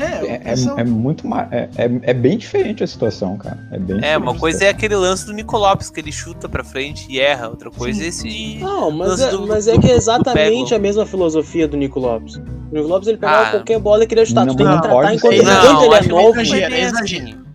[0.00, 3.58] é, é, é, é, muito é, é, é, bem diferente a situação, cara.
[3.70, 6.62] É, bem é uma coisa é aquele lance do Nico Lopes, que ele chuta pra
[6.62, 7.48] frente e erra.
[7.48, 8.04] Outra coisa Sim.
[8.04, 8.58] é esse.
[8.58, 12.36] Não, mas, é, do, mas é que é exatamente a mesma filosofia do Nico Lopes.
[12.36, 14.44] O Nico Lopes ele pegava ah, qualquer bola e queria chutar.
[14.44, 16.40] Não, tu tem que tratar enquanto, enquanto ele é novo.
[16.40, 17.46] Exagero, exagero.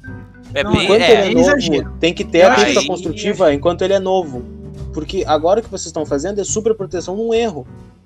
[0.53, 3.99] É bem, enquanto ele é novo, tem que ter a crítica construtiva enquanto ele é
[3.99, 4.43] novo.
[4.93, 7.65] Porque agora o que vocês estão fazendo é super proteção num erro.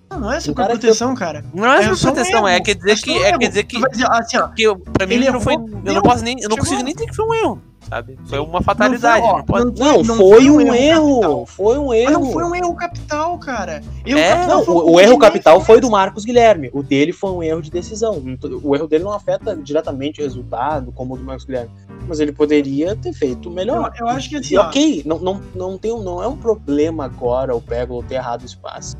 [0.10, 1.44] Não, não é super proteção, cara.
[1.54, 3.24] Não é, é super proteção, é quer dizer que.
[3.24, 3.78] É quer dizer que.
[4.10, 5.56] Assim, ó, que eu, pra mim não foi.
[5.56, 6.40] Eu não posso nem.
[6.40, 7.62] Eu não consigo nem dizer que foi um erro.
[7.88, 8.18] Sabe?
[8.26, 9.22] Foi uma fatalidade.
[9.22, 9.80] Não, foi, ó, não, pode...
[9.80, 11.24] não, não, foi, um, erro.
[11.24, 12.12] erro foi um erro.
[12.12, 13.84] não foi um erro capital, cara.
[14.04, 14.30] Erro é?
[14.30, 16.72] Capital não, o, o erro capital foi do Marcos Guilherme.
[16.74, 18.24] O dele foi um erro de decisão.
[18.64, 21.70] O erro dele não afeta diretamente o resultado, como o do Marcos Guilherme.
[22.08, 23.94] Mas ele poderia ter feito melhor.
[24.00, 24.56] Eu, eu acho que assim.
[24.56, 28.42] E, ok, não, não, não, tem, não é um problema agora o Pego ter errado
[28.42, 28.96] o espaço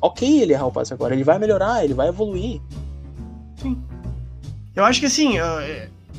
[0.00, 2.60] ok ele errar o passe agora, ele vai melhorar, ele vai evoluir.
[3.56, 3.76] Sim.
[4.74, 5.34] Eu acho que assim,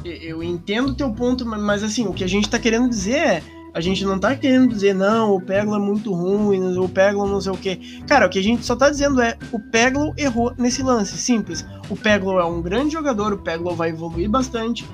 [0.04, 3.44] eu entendo o teu ponto, mas assim, o que a gente tá querendo dizer é.
[3.72, 7.40] A gente não tá querendo dizer, não, o Peglo é muito ruim, o Peglo não
[7.40, 7.80] sei o quê.
[8.08, 11.64] Cara, o que a gente só tá dizendo é, o Peglo errou nesse lance, simples.
[11.88, 14.90] O Peglo é um grande jogador, o Peglo vai evoluir bastante.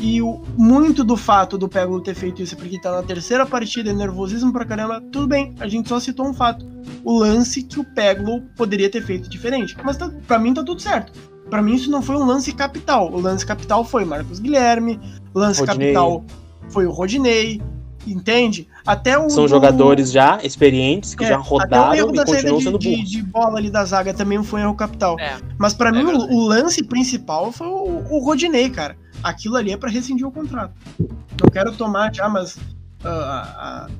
[0.00, 3.90] E o, muito do fato do Peglo ter feito isso porque tá na terceira partida,
[3.90, 6.66] é nervosismo pra caramba, tudo bem, a gente só citou um fato
[7.04, 9.76] o lance que o Peglo poderia ter feito diferente.
[9.84, 11.12] Mas tá, para mim tá tudo certo.
[11.48, 13.12] Para mim isso não foi um lance capital.
[13.12, 14.98] O lance capital foi Marcos Guilherme,
[15.34, 15.92] lance Rodinei.
[15.92, 16.24] capital
[16.68, 17.60] foi o Rodinei,
[18.06, 18.68] entende?
[18.86, 23.04] Até o São jogadores já experientes que é, já rodaram e continuam sendo de, de,
[23.04, 25.18] de, bola ali da zaga também foi erro capital.
[25.18, 28.96] É, Mas para é mim o, o, lance principal foi o, o Rodinei, cara.
[29.22, 30.74] Aquilo ali é para rescindir o contrato.
[30.98, 33.92] Não quero tomar já, mas uh, uh,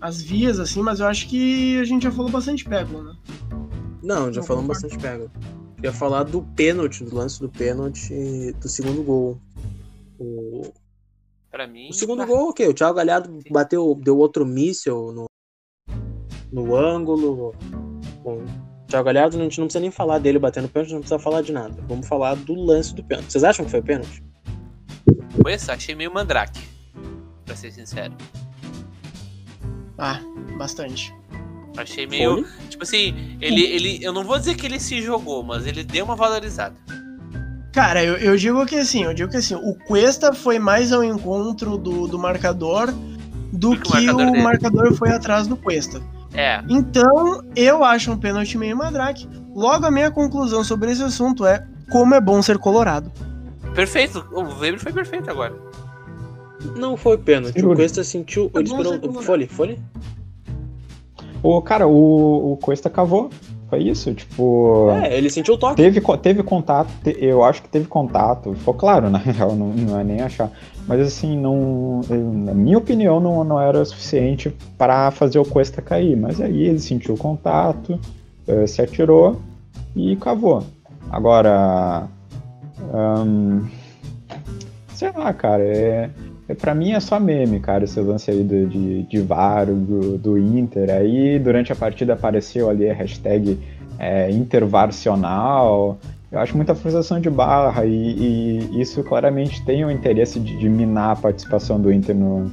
[0.00, 3.14] as vias, assim, mas eu acho que a gente já falou bastante pego, né?
[4.02, 5.30] Não, já falamos bastante pego.
[5.76, 9.38] Queria falar do pênalti, do lance do pênalti do segundo gol.
[10.18, 10.72] O...
[11.50, 11.88] Pra mim.
[11.90, 12.26] O segundo pra...
[12.26, 12.68] gol, ok.
[12.68, 15.26] O Thiago Galhardo bateu, deu outro míssel no,
[16.52, 17.54] no ângulo.
[18.22, 21.18] Bom, o Thiago Galhardo, a gente não precisa nem falar dele batendo pênalti, não precisa
[21.18, 21.82] falar de nada.
[21.88, 23.32] Vamos falar do lance do pênalti.
[23.32, 24.22] Vocês acham que foi pênalti?
[25.42, 26.60] Pois, achei meio mandrake,
[27.44, 28.14] pra ser sincero.
[29.98, 30.20] Ah,
[30.58, 31.14] bastante.
[31.76, 32.44] Achei meio.
[32.44, 32.68] Foi?
[32.68, 34.04] Tipo assim, ele, ele.
[34.04, 36.74] Eu não vou dizer que ele se jogou, mas ele deu uma valorizada.
[37.72, 41.04] Cara, eu, eu digo que assim, eu digo que assim, o Cuesta foi mais ao
[41.04, 42.90] encontro do, do marcador
[43.52, 46.00] do que, que, o, marcador, o marcador, foi atrás do Cuesta.
[46.32, 46.62] É.
[46.68, 49.28] Então, eu acho um pênalti meio madrake.
[49.54, 53.12] Logo, a minha conclusão sobre esse assunto é como é bom ser colorado.
[53.76, 55.54] Perfeito, o Weber foi perfeito agora.
[56.78, 57.62] Não foi pênalti.
[57.62, 58.50] O Cuesta sentiu.
[58.54, 59.22] Ele esperou.
[59.22, 59.78] Folhe, folhe?
[61.42, 63.28] O, cara, o, o Cuesta cavou.
[63.68, 64.88] Foi isso, tipo.
[65.02, 65.76] É, ele sentiu o toque.
[65.76, 68.54] Teve, teve contato, te, eu acho que teve contato.
[68.54, 70.50] Ficou claro, na real, não, não é nem achar.
[70.88, 72.00] Mas assim, não.
[72.08, 76.16] Na minha opinião, não, não era suficiente para fazer o Cuesta cair.
[76.16, 78.00] Mas aí ele sentiu o contato,
[78.48, 79.38] eh, se atirou
[79.94, 80.64] e cavou.
[81.10, 82.08] Agora.
[84.94, 86.10] Sei lá, cara, é
[86.54, 90.38] Pra mim é só meme, cara, esse lance aí do, de, de VAR, do, do
[90.38, 90.90] Inter.
[90.90, 93.58] Aí durante a partida apareceu ali a hashtag
[93.98, 95.98] é, intervarcional.
[96.30, 97.90] Eu acho muita frustração de barra e,
[98.70, 102.44] e isso claramente tem o interesse de, de, minar a participação do Inter no,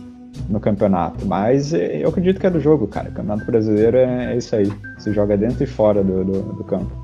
[0.49, 1.23] no campeonato.
[1.27, 3.09] Mas eu acredito que é do jogo, cara.
[3.09, 4.71] O campeonato brasileiro é, é isso aí.
[4.97, 7.02] Se joga dentro e fora do, do, do campo.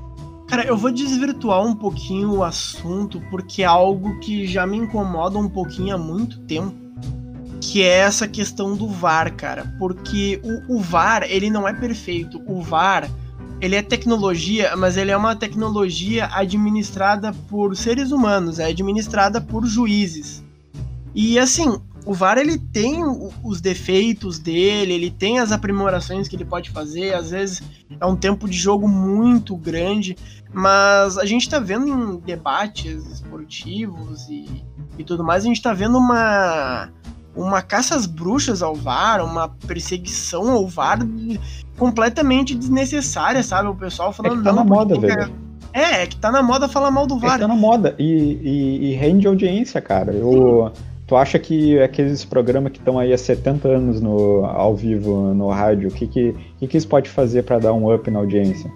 [0.50, 5.38] Cara, eu vou desvirtuar um pouquinho o assunto porque é algo que já me incomoda
[5.38, 6.74] um pouquinho há muito tempo
[7.60, 9.72] que é essa questão do VAR, cara.
[9.78, 12.42] Porque o, o, VAR, ele não é perfeito.
[12.46, 13.08] O VAR,
[13.60, 19.64] ele é tecnologia, mas ele é uma tecnologia administrada por seres humanos, é administrada por
[19.66, 20.42] juízes.
[21.14, 23.02] E assim, o VAR ele tem
[23.42, 27.62] os defeitos dele, ele tem as aprimorações que ele pode fazer, às vezes
[28.00, 30.16] é um tempo de jogo muito grande,
[30.52, 34.64] mas a gente tá vendo em debates esportivos e,
[34.98, 36.88] e tudo mais, a gente tá vendo uma
[37.34, 40.98] uma caça às bruxas ao VAR, uma perseguição ao VAR
[41.76, 43.68] completamente desnecessária, sabe?
[43.68, 44.34] O pessoal falando.
[44.34, 45.32] É que tá na moda, velho.
[45.72, 47.30] É, é que tá na moda falar mal do VAR.
[47.30, 50.12] É que tá na moda e, e, e rende audiência, cara.
[50.12, 50.72] Eu,
[51.10, 55.48] tu acha que aqueles programas que estão aí há 70 anos no, ao vivo no
[55.48, 58.70] rádio, o que que, que, que isso pode fazer para dar um up na audiência?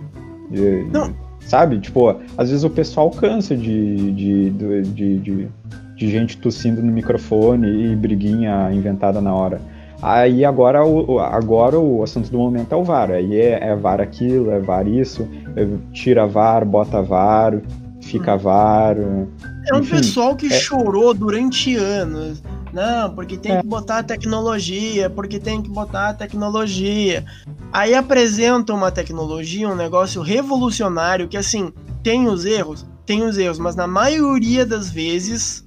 [0.50, 1.14] E, Não.
[1.38, 1.78] Sabe?
[1.78, 5.48] Tipo, às vezes o pessoal cansa de, de, de, de, de
[5.96, 9.60] de gente tossindo no microfone e briguinha inventada na hora.
[10.02, 13.12] Aí agora o, agora o assunto do momento é o VAR.
[13.12, 17.60] Aí é, é VAR aquilo, é VAR isso, é, tira VAR, bota VAR,
[18.04, 18.38] fica hum.
[18.38, 18.96] VAR.
[18.96, 20.58] É um enfim, pessoal que é...
[20.58, 22.42] chorou durante anos.
[22.72, 23.60] Não, porque tem é.
[23.60, 27.24] que botar a tecnologia, porque tem que botar a tecnologia.
[27.72, 33.60] Aí apresenta uma tecnologia, um negócio revolucionário que assim, tem os erros, tem os erros,
[33.60, 35.64] mas na maioria das vezes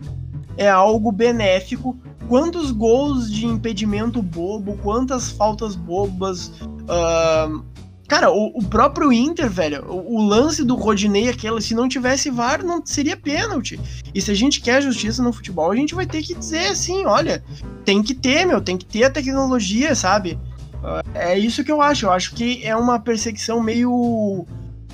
[0.58, 1.97] é algo benéfico.
[2.28, 6.52] Quantos gols de impedimento bobo, quantas faltas bobas.
[6.89, 7.63] Uh,
[8.08, 12.30] cara, o, o, próprio Inter, velho, o, o, lance do Rodinei, aquele, se não tivesse
[12.30, 13.80] VAR, não seria pênalti.
[14.13, 17.06] E se a gente quer justiça no futebol, a gente vai ter que dizer assim:
[17.06, 17.43] olha,
[17.84, 20.39] tem que ter, meu, tem que ter a tecnologia, sabe?
[20.76, 22.06] Uh, é isso que eu acho.
[22.06, 24.46] Eu acho que é uma perseguição meio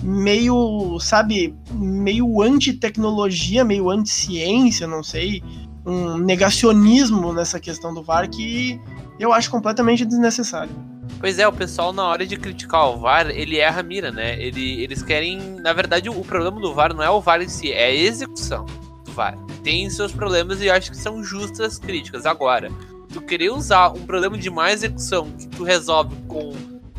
[0.02, 5.41] meio, sabe, meio anti-tecnologia, meio anti-ciência, não sei,
[5.86, 8.80] um negacionismo nessa questão do VAR que
[9.17, 10.92] eu acho completamente desnecessário.
[11.20, 14.42] Pois é, o pessoal na hora de criticar o VAR, ele erra a mira, né?
[14.42, 17.72] Ele, eles querem, na verdade, o problema do VAR não é o VAR em si,
[17.72, 18.66] é a execução
[19.06, 19.38] do VAR.
[19.63, 22.26] Tem seus problemas e acho que são justas críticas.
[22.26, 22.70] Agora,
[23.12, 26.54] tu querer usar um problema de má execução que tu resolve com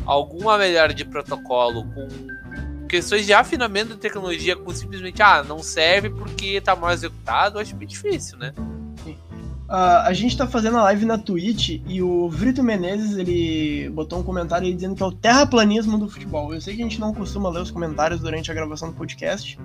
[0.05, 2.07] alguma melhora de protocolo, com
[2.87, 7.75] questões de afinamento da tecnologia com simplesmente, ah, não serve porque tá mal executado, acho
[7.75, 8.53] bem difícil, né?
[9.67, 14.19] Uh, a gente tá fazendo a live na Twitch e o Vrito Menezes ele botou
[14.19, 16.53] um comentário dizendo que é o terraplanismo do futebol.
[16.53, 19.57] Eu sei que a gente não costuma ler os comentários durante a gravação do podcast,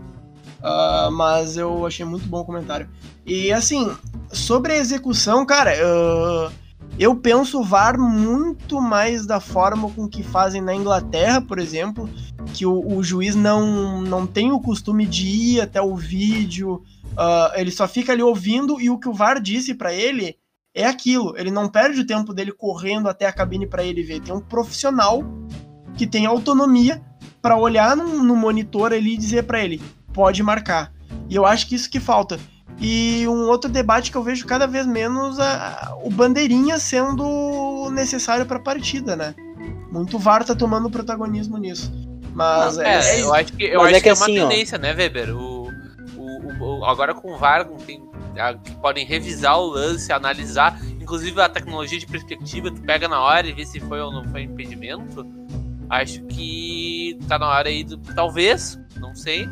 [0.62, 2.88] uh, mas eu achei muito bom o comentário.
[3.26, 3.94] E assim,
[4.32, 6.50] sobre a execução, cara, uh,
[6.98, 12.08] eu penso o VAR muito mais da forma com que fazem na Inglaterra, por exemplo,
[12.54, 17.52] que o, o juiz não, não tem o costume de ir até o vídeo, uh,
[17.56, 20.36] ele só fica ali ouvindo e o que o VAR disse para ele
[20.74, 21.34] é aquilo.
[21.36, 24.20] Ele não perde o tempo dele correndo até a cabine para ele ver.
[24.20, 25.22] Tem um profissional
[25.96, 27.02] que tem autonomia
[27.42, 29.80] para olhar no, no, monitor ali e dizer para ele:
[30.12, 30.92] pode marcar.
[31.28, 32.38] E eu acho que isso que falta.
[32.80, 38.46] E um outro debate que eu vejo cada vez menos a, o bandeirinha sendo necessário
[38.46, 39.34] para a partida, né?
[39.92, 41.92] Muito VAR tá tomando protagonismo nisso.
[42.32, 44.78] Mas Não, é, é, eu acho que, eu acho é que, é, uma assim, tendência,
[44.78, 44.80] ó.
[44.80, 45.36] né, Weber?
[45.36, 45.49] O,
[46.84, 48.02] agora com o VAR tem,
[48.64, 53.46] que podem revisar o lance, analisar, inclusive a tecnologia de perspectiva, tu pega na hora
[53.46, 55.26] e vê se foi ou não foi impedimento.
[55.88, 57.98] Acho que tá na hora aí do.
[57.98, 59.48] Talvez, não sei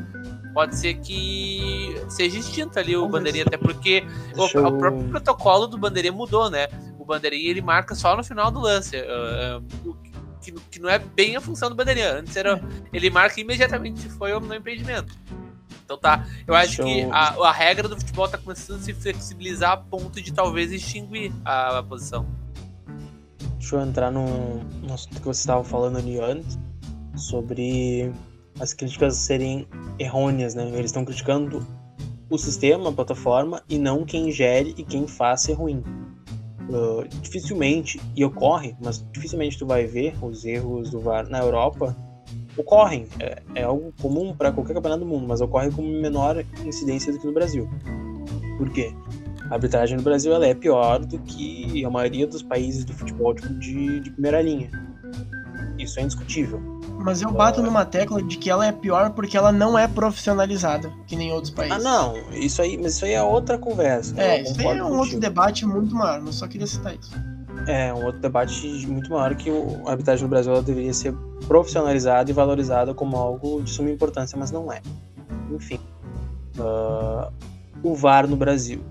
[0.59, 4.05] pode ser que seja extinto ali o Vamos bandeirinha, até porque
[4.37, 4.67] o, eu...
[4.67, 6.67] o, próprio protocolo do bandeirinha mudou, né?
[6.99, 9.97] O bandeirinha ele marca só no final do lance, uh, uh,
[10.41, 12.19] que, que, não é bem a função do bandeirinha.
[12.19, 12.63] Antes era é.
[12.93, 15.15] ele marca imediatamente se foi ou não impedimento.
[15.89, 16.85] Então tá, eu acho Show.
[16.85, 20.71] que a, a, regra do futebol tá começando a se flexibilizar a ponto de talvez
[20.71, 22.27] extinguir a, a posição.
[23.59, 26.59] Deixa eu entrar no, no assunto que você estava falando ali antes,
[27.17, 28.13] sobre
[28.61, 29.67] as críticas serem
[29.99, 30.69] errôneas, né?
[30.75, 31.67] Eles estão criticando
[32.29, 35.83] o sistema, a plataforma, e não quem gere e quem faz ser ruim.
[36.69, 41.97] Uh, dificilmente, e ocorre, mas dificilmente tu vai ver os erros do VAR na Europa.
[42.59, 47.13] Ocorrem, é, é algo comum para qualquer campeonato do mundo, mas ocorre com menor incidência
[47.13, 47.71] do que no Brasil.
[48.59, 48.93] Por quê?
[49.49, 53.33] A arbitragem no Brasil ela é pior do que a maioria dos países do futebol
[53.33, 54.71] de, de primeira linha.
[55.79, 56.61] Isso é indiscutível.
[56.99, 60.93] Mas eu bato numa tecla de que ela é pior porque ela não é profissionalizada,
[61.07, 61.79] que nem outros países.
[61.79, 62.17] Ah, não.
[62.33, 64.21] Isso aí, mas isso aí é outra conversa.
[64.21, 64.97] É, isso aí é um contigo.
[64.97, 67.15] outro debate muito maior, mas só queria citar isso.
[67.67, 71.15] É, um outro debate muito maior que a arbitragem no Brasil ela deveria ser
[71.49, 74.83] profissionalizada e valorizada como algo de suma importância, mas não é.
[75.51, 75.81] Enfim.
[76.59, 77.33] Uh,
[77.83, 78.85] o VAR no Brasil.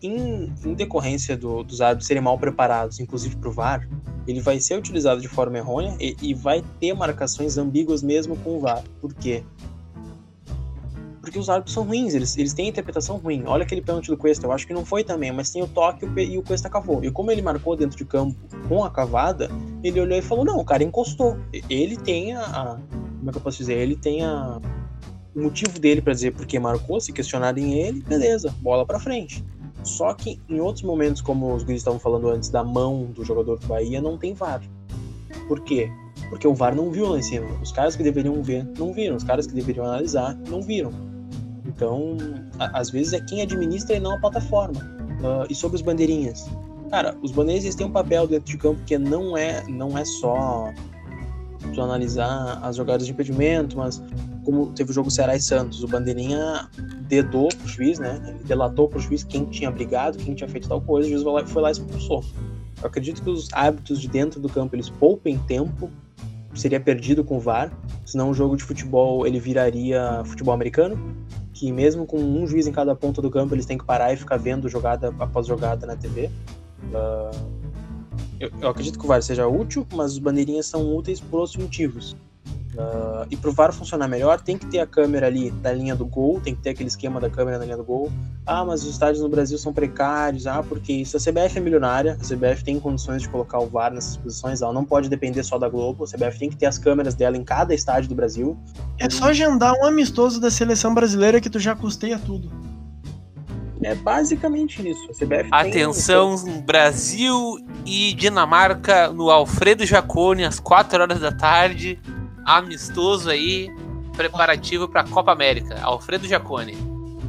[0.00, 3.88] Em, em decorrência do, dos árbitros serem mal preparados, inclusive para o VAR,
[4.26, 8.56] ele vai ser utilizado de forma errônea e, e vai ter marcações ambíguas mesmo com
[8.56, 8.82] o VAR.
[9.00, 9.44] Por quê?
[11.20, 13.42] Porque os árbitros são ruins, eles, eles têm interpretação ruim.
[13.44, 16.06] Olha aquele pênalti do Cuesta, eu acho que não foi também, mas tem o toque
[16.06, 17.04] e o Cuesta cavou.
[17.04, 18.36] E como ele marcou dentro de campo
[18.68, 19.50] com a cavada,
[19.82, 21.36] ele olhou e falou: não, o cara encostou.
[21.68, 22.40] Ele tem a.
[22.42, 22.78] a
[23.18, 23.74] como é que eu posso dizer?
[23.74, 24.60] Ele tem a.
[25.34, 29.44] O motivo dele para dizer porque marcou, se questionarem ele, beleza, bola para frente.
[29.84, 33.58] Só que em outros momentos, como os guris estavam falando antes, da mão do jogador
[33.58, 34.60] do Bahia, não tem VAR.
[35.46, 35.90] Por quê?
[36.28, 37.46] Porque o VAR não viu lá em cima.
[37.62, 39.16] Os caras que deveriam ver, não viram.
[39.16, 40.90] Os caras que deveriam analisar, não viram.
[41.64, 42.16] Então,
[42.58, 44.80] a, às vezes é quem administra e não a plataforma.
[45.20, 46.48] Uh, e sobre os bandeirinhas.
[46.90, 50.72] Cara, os bandeirinhas têm um papel dentro de campo que não é, não é só
[51.74, 54.02] tu analisar as jogadas de impedimento, mas
[54.44, 56.68] como teve o jogo Ceará e Santos, o bandeirinha
[57.08, 58.20] dedou pro juiz, né?
[58.26, 61.32] Ele delatou pro juiz quem tinha brigado, quem tinha feito tal coisa, o juiz foi
[61.32, 62.24] lá, foi lá e expulsou.
[62.80, 65.90] Eu acredito que os hábitos de dentro do campo eles poupem tempo,
[66.54, 67.70] seria perdido com o VAR,
[68.06, 70.98] senão o jogo de futebol ele viraria futebol americano,
[71.52, 74.16] que mesmo com um juiz em cada ponta do campo eles têm que parar e
[74.16, 76.30] ficar vendo jogada após jogada na TV.
[76.84, 77.58] Uh,
[78.40, 81.56] eu, eu acredito que o VAR seja útil, mas os bandeirinhas são úteis por outros
[81.56, 82.16] motivos.
[82.74, 86.06] Uh, e pro VAR funcionar melhor, tem que ter a câmera ali da linha do
[86.06, 88.12] gol, tem que ter aquele esquema da câmera na linha do gol.
[88.46, 90.46] Ah, mas os estádios no Brasil são precários.
[90.46, 91.16] Ah, porque isso.
[91.16, 94.72] A CBF é milionária, a CBF tem condições de colocar o VAR nessas posições, ela
[94.72, 96.04] não pode depender só da Globo.
[96.04, 98.56] A CBF tem que ter as câmeras dela em cada estádio do Brasil.
[98.96, 102.48] É só agendar um amistoso da seleção brasileira que tu já custeia tudo.
[103.82, 105.08] É basicamente isso.
[105.10, 106.60] A CBF Atenção, tem...
[106.62, 112.00] Brasil e Dinamarca no Alfredo Jacone às 4 horas da tarde
[112.48, 113.70] amistoso aí,
[114.16, 116.74] preparativo para a Copa América, Alfredo Jacone.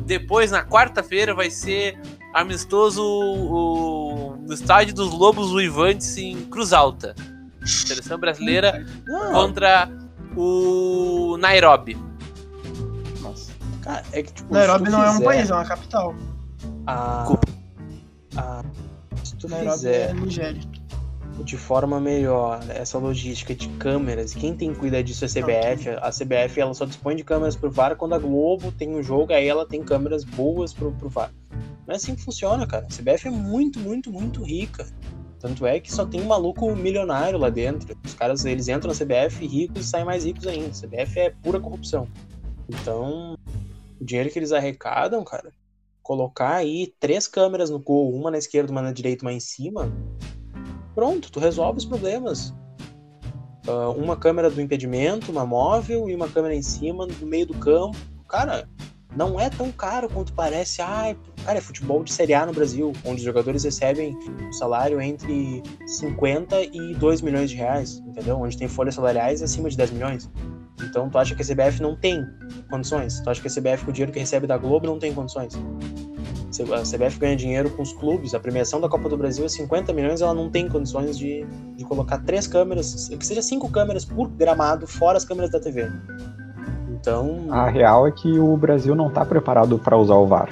[0.06, 2.00] Depois, na quarta-feira, vai ser
[2.34, 7.14] amistoso o, no estádio dos Lobos Uivantes em Cruz Alta.
[7.66, 8.86] Seleção brasileira
[9.34, 9.90] contra
[10.36, 11.98] o Nairobi.
[13.22, 13.52] Nossa.
[13.82, 15.14] Cara, é que, tipo, Nairobi não fizer...
[15.14, 16.16] é um país, é uma capital.
[16.92, 17.40] Ah,
[18.36, 18.64] ah,
[19.24, 20.12] se tu Nairobi fizer...
[20.42, 24.34] é de forma melhor essa logística de câmeras.
[24.34, 25.90] Quem tem que cuidar disso é a CBF.
[25.90, 29.32] A CBF ela só dispõe de câmeras pro VAR quando a Globo tem um jogo,
[29.34, 31.32] aí ela tem câmeras boas pro, pro VAR.
[31.88, 32.86] Não é assim que funciona, cara.
[32.86, 34.86] A CBF é muito, muito, muito rica.
[35.40, 37.98] Tanto é que só tem um maluco milionário lá dentro.
[38.04, 40.70] Os caras, eles entram na CBF ricos e saem mais ricos ainda.
[40.70, 42.08] A CBF é pura corrupção.
[42.68, 43.38] Então,
[44.00, 45.52] o dinheiro que eles arrecadam, cara,
[46.10, 49.94] colocar aí três câmeras no gol, uma na esquerda, uma na direita, uma em cima,
[51.00, 52.54] Pronto, tu resolve os problemas.
[53.66, 57.54] Uh, uma câmera do impedimento, uma móvel e uma câmera em cima, no meio do
[57.54, 57.96] campo.
[58.28, 58.68] Cara,
[59.16, 60.82] não é tão caro quanto parece.
[60.82, 65.00] Ai, cara, é futebol de Série A no Brasil, onde os jogadores recebem um salário
[65.00, 68.38] entre 50 e 2 milhões de reais, entendeu?
[68.38, 70.30] Onde tem folhas salariais acima de 10 milhões.
[70.84, 72.28] Então tu acha que a CBF não tem
[72.70, 73.20] condições?
[73.20, 75.54] Tu acha que a CBF com o dinheiro que recebe da Globo não tem condições?
[76.74, 79.94] A CBF ganha dinheiro com os clubes, a premiação da Copa do Brasil é 50
[79.94, 84.28] milhões, ela não tem condições de, de colocar três câmeras, que seja cinco câmeras por
[84.28, 85.90] gramado, fora as câmeras da TV.
[86.90, 87.46] Então.
[87.50, 90.50] A real é que o Brasil não está preparado para usar o VAR.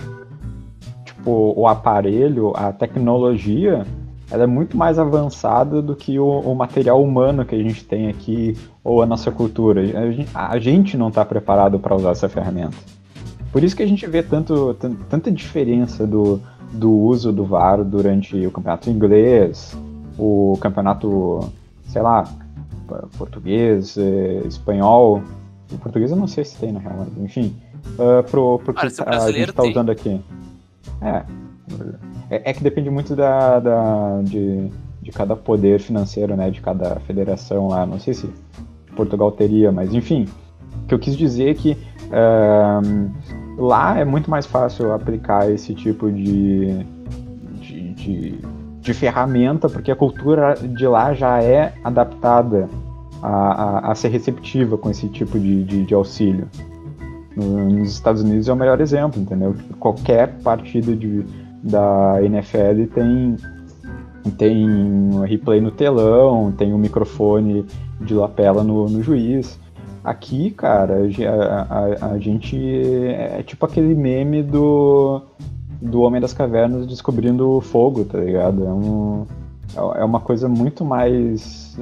[1.04, 3.86] Tipo, o aparelho, a tecnologia,
[4.32, 8.08] ela é muito mais avançada do que o, o material humano que a gente tem
[8.08, 8.56] aqui
[8.88, 9.82] ou a nossa cultura.
[10.34, 12.78] A gente, não está preparado para usar essa ferramenta.
[13.52, 14.74] Por isso que a gente vê tanto,
[15.10, 19.78] tanta diferença do, do uso do VAR durante o campeonato inglês,
[20.18, 21.52] o campeonato,
[21.86, 22.30] sei lá,
[23.18, 25.22] português, eh, espanhol.
[25.70, 27.54] O português eu não sei se tem na real, enfim.
[28.00, 30.22] Uh, pro, pro que a gente tá usando aqui.
[31.02, 31.24] É,
[32.30, 34.70] é, é, que depende muito da, da, de,
[35.02, 36.50] de cada poder financeiro, né?
[36.50, 37.86] De cada federação lá.
[37.86, 38.30] Não sei se
[38.98, 40.28] Portugal teria, mas enfim.
[40.84, 41.78] O que eu quis dizer é que
[43.58, 46.86] lá é muito mais fácil aplicar esse tipo de,
[47.60, 48.40] de, de,
[48.80, 52.70] de ferramenta, porque a cultura de lá já é adaptada
[53.22, 56.48] a, a, a ser receptiva com esse tipo de, de, de auxílio.
[57.36, 59.56] Nos Estados Unidos é o melhor exemplo, entendeu?
[59.80, 61.24] Qualquer partida de,
[61.62, 63.36] da NFL tem
[64.38, 67.66] tem replay no telão, tem um microfone
[68.00, 69.60] de lapela no, no juiz.
[70.04, 70.96] Aqui, cara,
[71.28, 75.22] a, a, a, gente é tipo aquele meme do,
[75.82, 78.64] do Homem das Cavernas descobrindo fogo, tá ligado?
[78.64, 79.26] É, um,
[79.96, 81.78] é uma coisa muito mais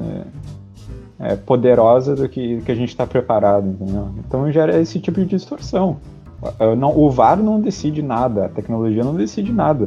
[1.19, 4.09] é, é, poderosa do que, que a gente está preparado, entendeu?
[4.17, 5.97] Então gera esse tipo de distorção.
[6.77, 9.85] Não, o VAR não decide nada, a tecnologia não decide nada.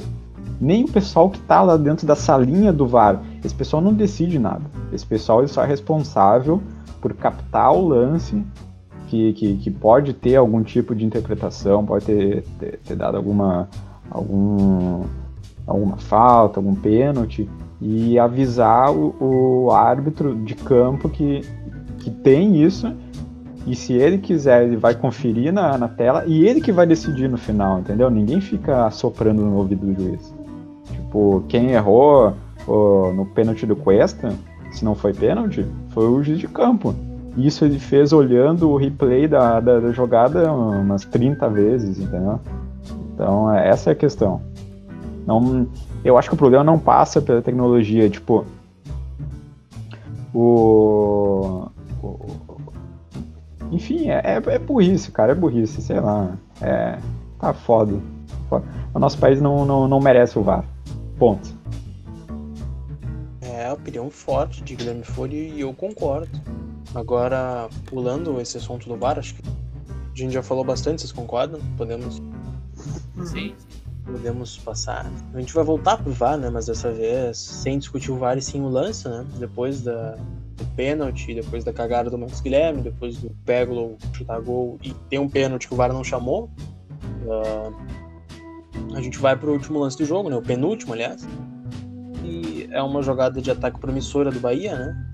[0.61, 4.39] Nem o pessoal que está lá dentro da salinha do VAR, esse pessoal não decide
[4.39, 4.65] nada.
[4.93, 6.61] Esse pessoal só é responsável
[7.01, 8.45] por captar o lance
[9.07, 13.69] que, que, que, pode ter algum tipo de interpretação, pode ter, ter, ter dado alguma,
[14.11, 15.05] algum,
[15.67, 17.49] alguma falta, algum pênalti,
[17.81, 19.15] e avisar o,
[19.67, 21.43] o, árbitro de campo que,
[21.99, 22.93] que tem isso
[23.67, 27.29] e se ele quiser, ele vai conferir na, na tela e ele que vai decidir
[27.29, 28.11] no final, entendeu?
[28.11, 30.38] Ninguém fica soprando no ouvido do juiz.
[31.09, 32.35] Tipo, quem errou
[33.15, 34.35] no pênalti do Cuesta,
[34.71, 36.95] se não foi pênalti, foi o juiz de campo.
[37.35, 42.39] Isso ele fez olhando o replay da, da, da jogada umas 30 vezes, entendeu?
[43.15, 44.43] Então, é, essa é a questão.
[45.27, 45.67] Não,
[46.05, 48.45] eu acho que o problema não passa pela tecnologia, tipo.
[50.35, 51.69] O,
[53.71, 56.33] enfim, é, é, é burrice, cara, é burrice, sei lá.
[56.61, 56.99] É,
[57.39, 57.95] tá foda.
[58.49, 58.65] foda.
[58.93, 60.65] O nosso país não, não, não merece o VAR.
[61.19, 61.49] Ponto.
[63.41, 66.31] É, opinião forte de Guilherme Folha e eu concordo.
[66.95, 71.61] Agora, pulando esse assunto do VAR, acho que a gente já falou bastante, vocês concordam?
[71.77, 72.23] Podemos.
[73.25, 73.55] Sim.
[74.05, 75.11] Podemos passar.
[75.35, 76.49] A gente vai voltar pro VAR, né?
[76.51, 79.27] Mas dessa vez sem discutir o VAR e sim o lance, né?
[79.39, 80.17] Depois da,
[80.57, 85.19] do pênalti, depois da cagada do Marcos Guilherme, depois do Peglo chutar gol e tem
[85.19, 86.51] um pênalti que o VAR não chamou.
[87.25, 88.08] Uh,
[88.95, 90.37] a gente vai pro último lance do jogo, né?
[90.37, 91.27] O penúltimo, aliás.
[92.25, 95.07] E é uma jogada de ataque promissora do Bahia, né?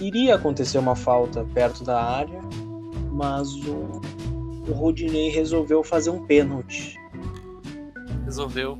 [0.00, 2.40] Iria acontecer uma falta perto da área,
[3.12, 4.00] mas o,
[4.68, 6.96] o Rodinei resolveu fazer um pênalti.
[8.24, 8.78] Resolveu.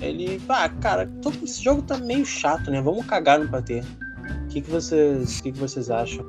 [0.00, 2.80] Ele, ah, cara, todo esse jogo tá meio chato, né?
[2.80, 3.84] Vamos cagar no bater
[4.50, 6.24] que, que vocês, que, que vocês acham?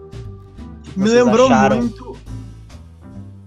[0.84, 1.78] Que me vocês lembrou acharam?
[1.78, 2.18] muito.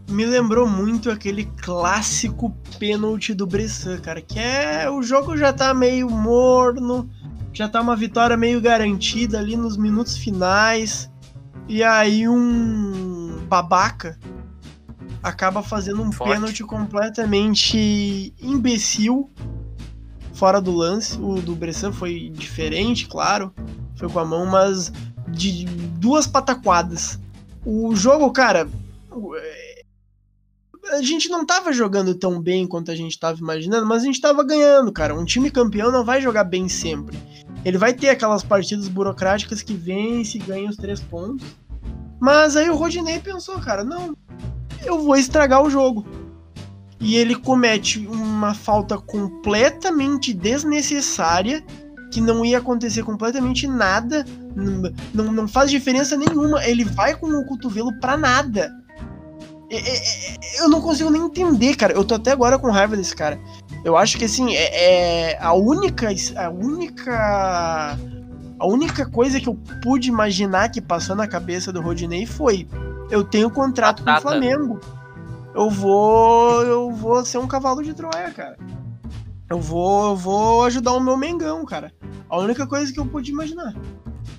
[0.08, 4.20] Me lembrou muito aquele clássico pênalti do Bressan, cara.
[4.20, 4.90] Que é.
[4.90, 7.08] O jogo já tá meio morno,
[7.52, 11.10] já tá uma vitória meio garantida ali nos minutos finais.
[11.68, 14.18] E aí um babaca
[15.22, 16.34] acaba fazendo um Forte.
[16.34, 19.30] pênalti completamente imbecil
[20.34, 21.18] fora do lance.
[21.18, 23.52] O do Bressan foi diferente, claro
[23.96, 24.92] foi com a mão, mas
[25.28, 25.64] de
[25.98, 27.18] duas pataquadas.
[27.64, 28.68] O jogo, cara,
[30.98, 34.20] a gente não tava jogando tão bem quanto a gente tava imaginando, mas a gente
[34.20, 35.14] tava ganhando, cara.
[35.14, 37.18] Um time campeão não vai jogar bem sempre.
[37.64, 41.46] Ele vai ter aquelas partidas burocráticas que vence e ganha os três pontos.
[42.20, 44.16] Mas aí o Rodinei pensou, cara, não,
[44.84, 46.06] eu vou estragar o jogo.
[47.00, 51.64] E ele comete uma falta completamente desnecessária
[52.10, 54.24] que não ia acontecer completamente nada,
[55.12, 56.64] não, não faz diferença nenhuma.
[56.64, 58.72] Ele vai com o cotovelo pra nada.
[59.74, 61.92] É, é, é, eu não consigo nem entender, cara.
[61.92, 63.38] Eu tô até agora com raiva desse cara.
[63.84, 66.08] Eu acho que assim, é, é a única.
[66.36, 67.98] A única.
[68.56, 72.68] A única coisa que eu pude imaginar que passou na cabeça do Rodinei foi:
[73.10, 74.80] eu tenho contrato com o Flamengo.
[75.54, 76.62] Eu vou.
[76.62, 78.56] Eu vou ser um cavalo de Troia, cara.
[79.48, 81.92] Eu vou, eu vou ajudar o meu Mengão, cara.
[82.28, 83.74] A única coisa que eu pude imaginar.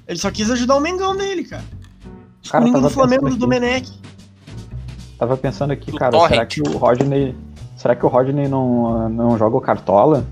[0.08, 1.64] Ele só quis ajudar o Mengão dele, cara.
[2.50, 3.92] cara do Flamengo do Domenech.
[5.18, 6.30] Tava pensando aqui, do cara, Torrent.
[6.30, 7.36] será que o Rodney.
[7.78, 10.26] Será que o Rodney não, não joga o Cartola?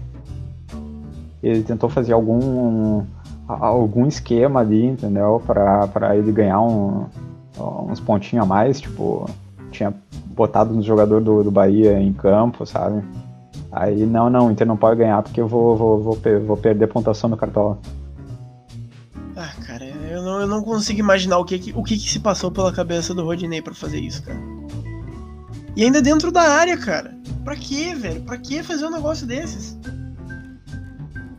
[1.42, 3.04] Ele tentou fazer algum
[3.48, 5.42] algum esquema ali, entendeu?
[5.46, 7.06] Pra, pra ele ganhar um,
[7.90, 9.30] uns pontinhos a mais, tipo,
[9.72, 9.94] tinha
[10.28, 13.04] botado no jogador do, do Bahia em campo, sabe?
[13.72, 16.88] Aí, não, não, o Inter não pode ganhar porque eu vou, vou, vou, vou perder
[16.88, 17.78] pontuação no Cartola.
[19.36, 22.52] Ah, cara, eu não, eu não consigo imaginar o que, o que, que se passou
[22.52, 24.40] pela cabeça do Rodinei para fazer isso, cara.
[25.76, 27.16] E ainda dentro da área, cara.
[27.44, 28.22] Pra quê, velho?
[28.22, 29.78] Pra que fazer um negócio desses?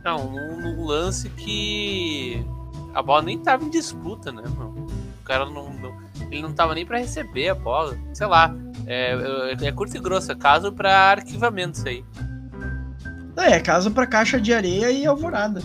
[0.03, 2.45] Não, num, num, lance que
[2.93, 4.85] a bola nem tava em disputa, né, mano?
[5.21, 7.97] O cara não, não ele não tava nem para receber a bola.
[8.13, 8.53] Sei lá.
[8.87, 12.05] É, é, é curto e grosso, é caso para arquivamento isso aí.
[13.37, 15.61] É, caso para caixa de areia e alvorada.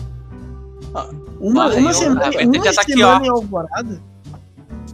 [0.93, 1.09] Ah,
[1.39, 4.01] uma, uma semana, uma tá semana em alvorada.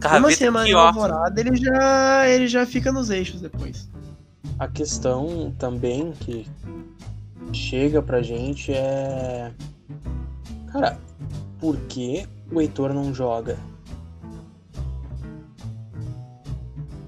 [0.04, 3.88] Uma semana em alvorada, ele já, ele já fica nos eixos depois.
[4.58, 6.46] A questão também que
[7.52, 9.52] chega pra gente é.
[10.72, 10.98] Cara,
[11.58, 13.58] por que o Heitor não joga?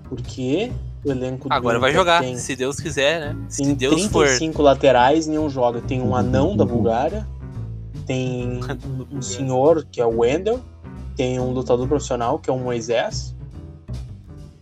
[0.05, 0.73] Por que
[1.05, 3.47] o elenco do Agora vai jogar, tem, se Deus quiser, né?
[3.49, 4.25] Se tem Deus for.
[4.25, 5.81] 35 laterais nenhum joga.
[5.81, 7.27] Tem um anão da Bulgária,
[8.07, 8.61] tem
[9.11, 10.61] um senhor que é o Wendel,
[11.21, 13.37] tem um lutador profissional que é o Moisés,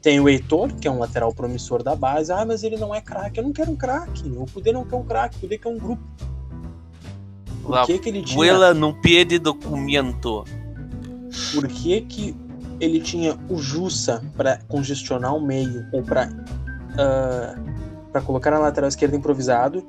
[0.02, 2.32] tem o Heitor, que é um lateral promissor da base.
[2.32, 3.38] Ah, mas ele não é craque.
[3.38, 4.28] Eu não quero um craque.
[4.28, 6.02] O Kudê não quer um craque, o Kudê quer um grupo.
[7.62, 10.44] Por La que, que ele tinha Vuela no pie de documento.
[11.54, 12.34] por que, que
[12.80, 16.28] ele tinha o Jussa para congestionar o meio ou para
[18.10, 19.86] para colocar na lateral esquerda improvisado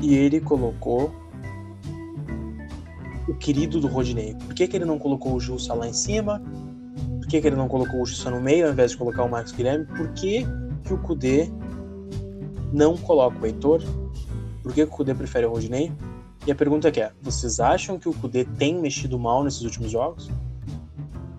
[0.00, 1.14] e ele colocou
[3.28, 4.34] o querido do Rodinei.
[4.34, 6.42] Por que, que ele não colocou o Jussa lá em cima?
[7.18, 9.30] Por que, que ele não colocou o Jussa no meio ao invés de colocar o
[9.30, 9.86] Marcos Guilherme?
[9.86, 10.46] Por que,
[10.84, 11.48] que o Kudê
[12.72, 13.82] não coloca o Heitor?
[14.62, 15.90] Por que, que o Kudê prefere o Rodinei?
[16.46, 19.90] E a pergunta que é: vocês acham que o Kudê tem mexido mal nesses últimos
[19.90, 20.30] jogos?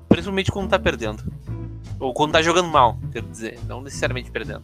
[0.10, 1.24] Principalmente quando tá perdendo.
[2.00, 3.60] Ou quando tá jogando mal, quero dizer.
[3.68, 4.64] Não necessariamente perdendo.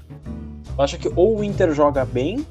[0.77, 2.45] Eu acho que ou o Inter joga bem,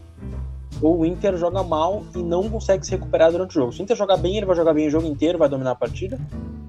[0.82, 3.72] ou o Inter joga mal e não consegue se recuperar durante o jogo.
[3.72, 5.74] Se o Inter jogar bem, ele vai jogar bem o jogo inteiro, vai dominar a
[5.74, 6.18] partida.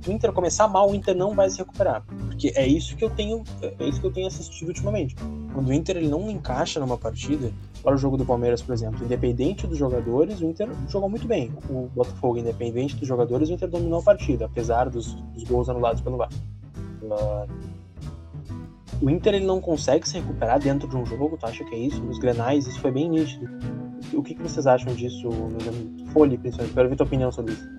[0.02, 2.04] Se o Inter começar mal, o Inter não vai se recuperar.
[2.26, 5.16] Porque é isso que eu tenho, é isso que eu tenho assistido ultimamente.
[5.54, 7.52] Quando o Inter ele não encaixa numa partida,
[7.82, 11.52] para o jogo do Palmeiras, por exemplo, independente dos jogadores, o Inter jogou muito bem.
[11.70, 16.02] O Botafogo, independente dos jogadores, o Inter dominou a partida, apesar dos, dos gols anulados
[16.02, 16.30] pelo VAR.
[19.02, 21.78] O Inter ele não consegue se recuperar dentro de um jogo, tu acha que é
[21.80, 22.02] isso?
[22.04, 23.50] Nos Grenais, isso foi bem nítido.
[24.14, 26.12] O que, que vocês acham disso, amigos?
[26.12, 26.74] Folhe, principalmente.
[26.74, 27.70] Quero ver tua opinião sobre isso.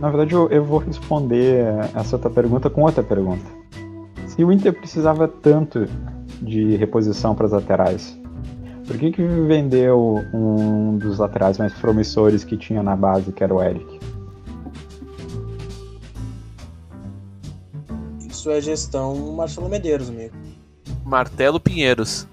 [0.00, 1.64] Na verdade, eu, eu vou responder
[1.94, 3.44] essa tua pergunta com outra pergunta.
[4.26, 5.86] Se o Inter precisava tanto
[6.42, 8.18] de reposição para as laterais,
[8.86, 13.54] por que, que vendeu um dos laterais mais promissores que tinha na base, que era
[13.54, 13.98] o Eric?
[18.28, 20.34] Isso é gestão Marcelo Medeiros, amigo.
[21.04, 22.28] Martelo Pinheiros.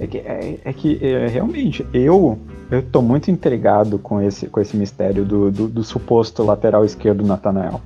[0.00, 2.38] É que, é, é que é, realmente eu
[2.70, 7.22] eu tô muito intrigado com esse, com esse mistério do, do, do suposto lateral esquerdo
[7.22, 7.82] Natanael.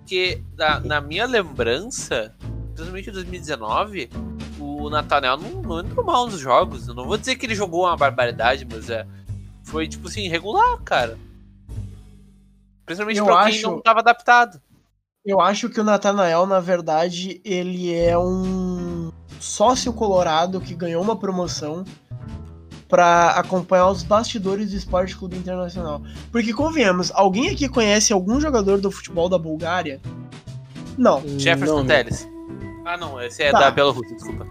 [0.00, 2.34] Porque na, na minha lembrança,
[2.74, 4.10] principalmente em 2019,
[4.58, 6.88] o Nathanael não, não entrou mal nos jogos.
[6.88, 9.06] Eu não vou dizer que ele jogou uma barbaridade, mas é,
[9.62, 11.16] foi tipo assim, regular, cara.
[12.84, 14.60] Principalmente Eu pra quem acho- não tava adaptado.
[15.24, 18.73] Eu acho que o Natanael, na verdade, ele é um
[19.44, 21.84] sócio colorado que ganhou uma promoção
[22.88, 26.00] pra acompanhar os bastidores do Esporte Clube Internacional.
[26.32, 30.00] Porque, convenhamos, alguém aqui conhece algum jogador do futebol da Bulgária?
[30.96, 31.22] Não.
[31.38, 32.26] Jefferson não, Teles.
[32.86, 33.60] Ah, não, esse é Tá.
[33.60, 34.46] da Bielorrússia, desculpa.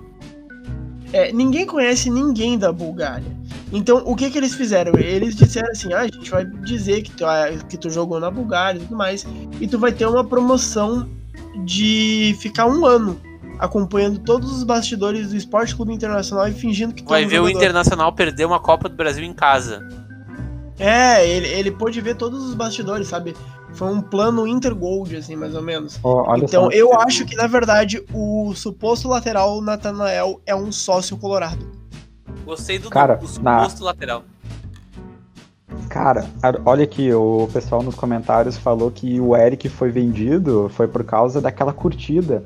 [1.11, 3.31] É, ninguém conhece ninguém da Bulgária.
[3.71, 4.93] Então, o que que eles fizeram?
[4.99, 8.29] Eles disseram assim, ah, a gente vai dizer que tu, ah, que tu jogou na
[8.29, 9.25] Bulgária e tudo mais,
[9.59, 11.09] e tu vai ter uma promoção
[11.65, 13.19] de ficar um ano
[13.59, 17.39] acompanhando todos os bastidores do Esporte Clube Internacional e fingindo que é Vai um ver
[17.39, 17.57] o jogador.
[17.57, 19.87] Internacional perder uma Copa do Brasil em casa.
[20.79, 23.35] É, ele, ele pôde ver todos os bastidores, sabe?
[23.73, 25.99] Foi um plano Intergold, assim, mais ou menos.
[26.03, 31.71] Olha então, eu acho que, na verdade, o suposto lateral Natanael é um sócio colorado.
[32.45, 34.23] Gostei do, Cara, do na- suposto lateral.
[35.89, 36.25] Cara,
[36.65, 41.39] olha aqui, o pessoal nos comentários falou que o Eric foi vendido foi por causa
[41.39, 42.43] daquela curtida.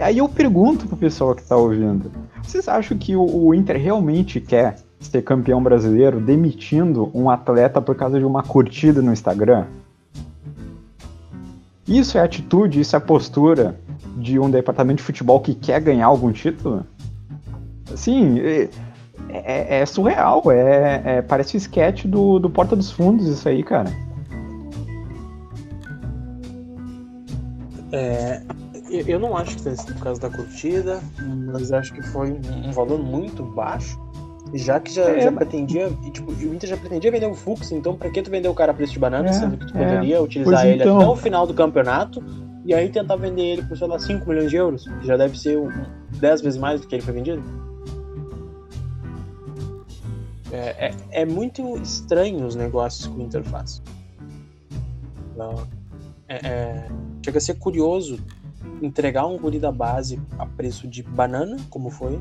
[0.00, 2.10] Aí eu pergunto pro pessoal que tá ouvindo:
[2.42, 7.94] vocês acham que o, o Inter realmente quer ser campeão brasileiro demitindo um atleta por
[7.94, 9.66] causa de uma curtida no Instagram?
[11.86, 13.78] Isso é atitude, isso é postura
[14.16, 16.86] de um departamento de futebol que quer ganhar algum título?
[17.96, 18.68] Sim, é,
[19.28, 23.62] é- é surreal, é, é- parece o sketch do, do Porta dos Fundos isso aí,
[23.62, 23.90] cara.
[27.90, 28.40] É,
[29.00, 31.00] eu não acho que tenha sido por causa da curtida,
[31.52, 33.98] mas acho que foi um valor muito baixo.
[34.54, 37.96] Já que já, É, já pretendia, tipo, o Inter já pretendia vender o Fux, então
[37.96, 39.84] pra que tu vender o cara a preço de banana, É, sendo que tu é.
[39.84, 40.96] poderia utilizar Pois ele então.
[40.98, 42.22] até o final do campeonato
[42.64, 45.38] e aí tentar vender ele por, sei lá, 5 milhões de euros, que já deve
[45.38, 45.70] ser um,
[46.20, 47.42] 10 vezes mais do que ele foi vendido?
[50.50, 53.82] É, é, é muito estranho os negócios que o Inter faz.
[55.36, 55.66] Não.
[56.28, 56.88] É, é-
[57.24, 58.18] chega a ser curioso
[58.82, 62.20] entregar um guri da base a preço de banana, como foi,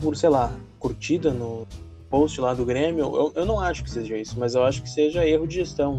[0.00, 1.66] por, sei lá, curtida no
[2.10, 3.04] post lá do Grêmio.
[3.04, 5.98] Eu, eu não acho que seja isso, mas eu acho que seja erro de gestão.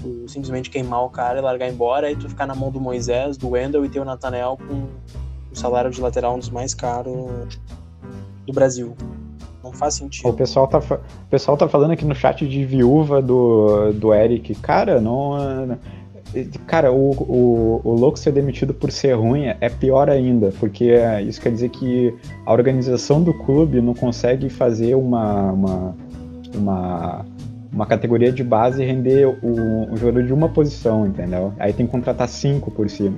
[0.00, 3.36] Tu simplesmente queimar o cara e largar embora, e tu ficar na mão do Moisés,
[3.36, 4.88] do Wendel e ter o Nathanael com
[5.50, 7.58] o salário de lateral um dos mais caros
[8.46, 8.96] do Brasil.
[9.62, 10.28] Não faz sentido.
[10.28, 14.54] O pessoal tá, o pessoal tá falando aqui no chat de viúva do, do Eric.
[14.56, 15.78] Cara, não.
[16.66, 20.92] Cara, o, o, o louco ser demitido por ser ruim é pior ainda, porque
[21.26, 22.14] isso quer dizer que
[22.44, 25.96] a organização do clube não consegue fazer uma, uma,
[26.54, 27.26] uma,
[27.72, 31.52] uma categoria de base render o, o jogador de uma posição, entendeu?
[31.58, 33.16] Aí tem que contratar cinco por cima.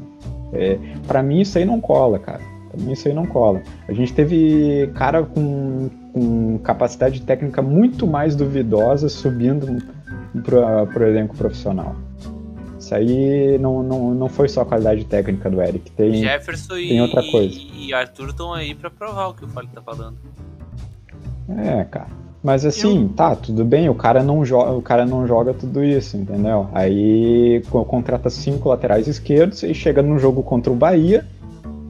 [0.52, 2.40] É, para mim isso aí não cola, cara.
[2.70, 3.62] Pra mim isso aí não cola.
[3.88, 9.82] A gente teve cara com, com capacidade técnica muito mais duvidosa subindo
[10.42, 11.96] pro, pro elenco profissional.
[12.87, 15.91] Isso aí não, não, não foi só a qualidade técnica do Eric.
[15.91, 17.59] Tem, Jefferson tem outra coisa.
[17.74, 20.16] e Arthur estão aí pra provar o que o Fábio tá falando.
[21.49, 22.07] É, cara.
[22.45, 23.09] Mas assim, eu...
[23.09, 26.68] tá, tudo bem, o cara não joga, o cara não joga tudo isso, entendeu?
[26.72, 31.26] Aí contrata cinco laterais esquerdos e chega no jogo contra o Bahia,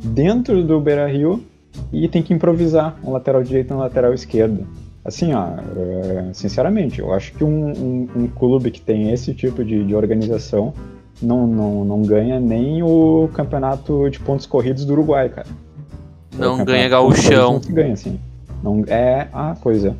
[0.02, 1.44] dentro do Beira Rio,
[1.92, 4.66] e tem que improvisar um lateral direito e um lateral esquerdo.
[5.06, 9.64] Assim, ó, é, sinceramente, eu acho que um, um, um clube que tem esse tipo
[9.64, 10.74] de, de organização
[11.22, 15.46] não, não, não ganha nem o campeonato de pontos corridos do Uruguai, cara.
[16.36, 17.60] Não ganha gauchão.
[17.64, 18.18] Não ganha, assim.
[18.60, 19.96] Não, é a coisa.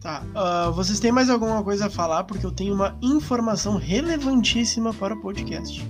[0.00, 2.22] Tá, uh, vocês têm mais alguma coisa a falar?
[2.22, 5.84] Porque eu tenho uma informação relevantíssima para o podcast.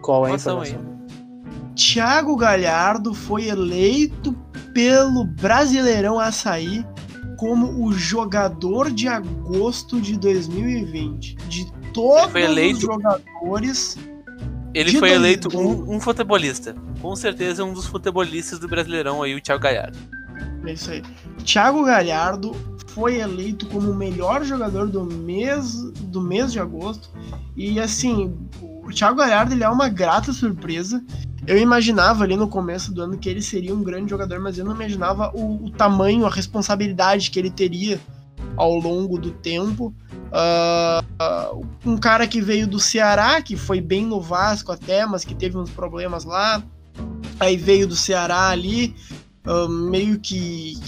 [0.00, 0.78] Qual é a informação?
[1.74, 4.34] Tiago Galhardo foi eleito
[4.72, 6.84] pelo Brasileirão Açaí
[7.44, 11.34] como o jogador de agosto de 2020.
[11.46, 12.78] De todos eleito...
[12.78, 13.98] os jogadores.
[14.72, 16.74] Ele foi eleito um, um, futebolista.
[17.02, 19.98] Com certeza um dos futebolistas do Brasileirão aí, o Thiago Galhardo.
[20.64, 21.02] É isso aí.
[21.44, 22.56] Thiago Galhardo
[22.88, 25.74] foi eleito como o melhor jogador do mês,
[26.04, 27.10] do mês de agosto.
[27.54, 28.34] E assim,
[28.84, 31.02] o Thiago Galhardo ele é uma grata surpresa.
[31.46, 34.64] Eu imaginava ali no começo do ano que ele seria um grande jogador, mas eu
[34.64, 38.00] não imaginava o, o tamanho, a responsabilidade que ele teria
[38.56, 39.94] ao longo do tempo.
[40.30, 45.34] Uh, um cara que veio do Ceará, que foi bem no Vasco até, mas que
[45.34, 46.62] teve uns problemas lá.
[47.38, 48.94] Aí veio do Ceará ali,
[49.46, 50.78] uh, meio que,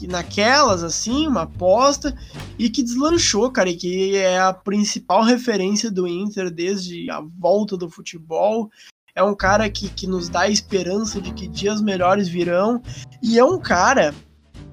[0.00, 2.16] que, naquelas, assim, uma aposta,
[2.58, 7.76] e que deslanchou, cara, e que é a principal referência do Inter desde a volta
[7.76, 8.70] do futebol
[9.14, 12.80] é um cara que, que nos dá esperança de que dias melhores virão,
[13.22, 14.14] e é um cara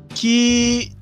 [0.09, 0.93] que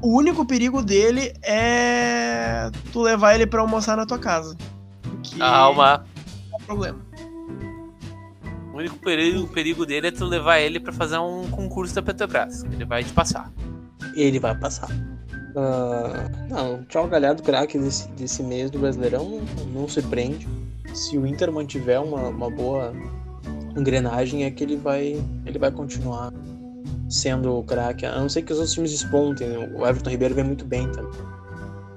[0.00, 4.56] o único perigo dele é tu levar ele para almoçar na tua casa.
[5.36, 6.06] Calma.
[6.50, 7.09] Não é problema.
[8.80, 12.64] Único perigo, perigo dele é tu levar ele para fazer um concurso da Petrobras.
[12.64, 13.52] Ele vai te passar.
[14.14, 14.90] Ele vai passar.
[15.50, 19.40] Uh, não, tchau galhado craque desse, desse mês do Brasileirão
[19.74, 20.46] não, se prende
[20.94, 22.92] se o Inter mantiver uma, uma boa
[23.76, 26.32] engrenagem, é que ele vai, ele vai continuar
[27.08, 28.06] sendo o craque.
[28.06, 29.48] A não ser que os outros times despontem.
[29.48, 29.58] Né?
[29.74, 31.20] O Everton Ribeiro vem muito bem também.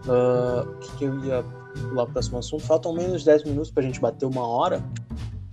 [0.06, 1.44] Uh, o que, que eu ia
[1.90, 2.64] pular para o próximo assunto?
[2.64, 4.84] Faltam menos de 10 minutos para a gente bater uma hora.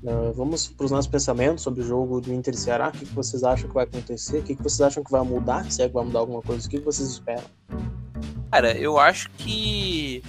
[0.03, 2.89] Uh, vamos para os nossos pensamentos sobre o jogo do Inter Ceará.
[2.89, 4.39] O que, que vocês acham que vai acontecer?
[4.39, 5.71] O que, que vocês acham que vai mudar?
[5.71, 7.45] Se é que vai mudar alguma coisa, o que, que vocês esperam?
[8.51, 10.23] Cara, eu acho que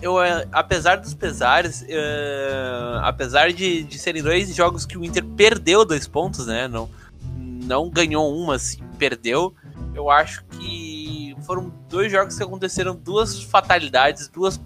[0.00, 5.24] eu, é, apesar dos pesares, uh, apesar de, de serem dois jogos que o Inter
[5.24, 6.66] perdeu dois pontos, né?
[6.66, 6.90] Não,
[7.36, 9.54] não ganhou uma, assim, perdeu.
[9.94, 14.60] Eu acho que foram dois jogos que aconteceram duas fatalidades, duas,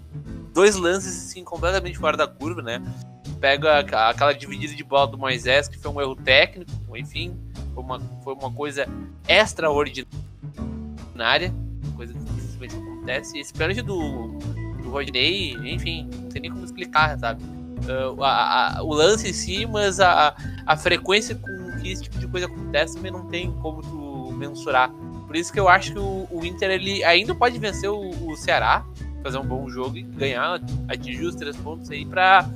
[0.53, 2.81] dois lances assim, completamente fora da curva, né?
[3.39, 7.37] Pega aquela dividida de bola do Moisés, que foi um erro técnico, enfim,
[7.73, 8.87] foi uma, foi uma coisa
[9.27, 10.07] extraordinária,
[11.95, 13.37] coisa que dificilmente acontece.
[13.37, 14.39] Esse pênalti do,
[14.81, 17.43] do Rodney, enfim, não tem nem como explicar, sabe?
[17.43, 20.35] Uh, a, a, o lance em si, mas a,
[20.65, 24.91] a frequência com que esse tipo de coisa acontece também não tem como tu mensurar.
[25.25, 28.35] Por isso que eu acho que o, o Inter ele ainda pode vencer o, o,
[28.35, 28.85] Ceará,
[29.21, 32.49] fazer um bom jogo e ganhar, atingir os três pontos aí pra,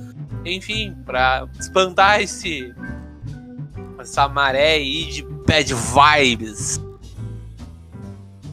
[0.44, 2.74] enfim, pra espantar esse
[3.98, 6.80] essa maré aí de bad vibes.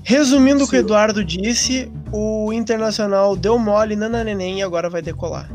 [0.03, 0.65] Resumindo Sim.
[0.65, 5.49] o que o Eduardo disse, o Internacional deu mole na neném e agora vai decolar.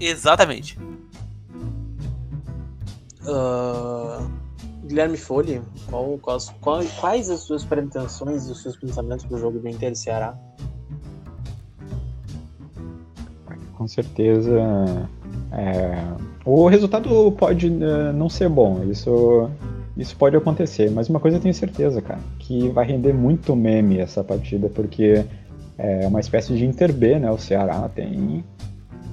[0.00, 0.78] Exatamente.
[3.22, 4.28] Uh,
[4.84, 9.58] Guilherme Folli, qual, quais, qual, quais as suas pretensões e os seus pensamentos pro jogo
[9.58, 10.36] do Inter e Ceará?
[13.76, 15.08] Com certeza.
[15.52, 15.96] É,
[16.44, 19.48] o resultado pode uh, não ser bom, isso
[19.96, 24.00] isso pode acontecer, mas uma coisa eu tenho certeza, cara, que vai render muito meme
[24.00, 25.24] essa partida, porque
[25.78, 27.30] é uma espécie de Inter B, né?
[27.30, 28.44] O Ceará tem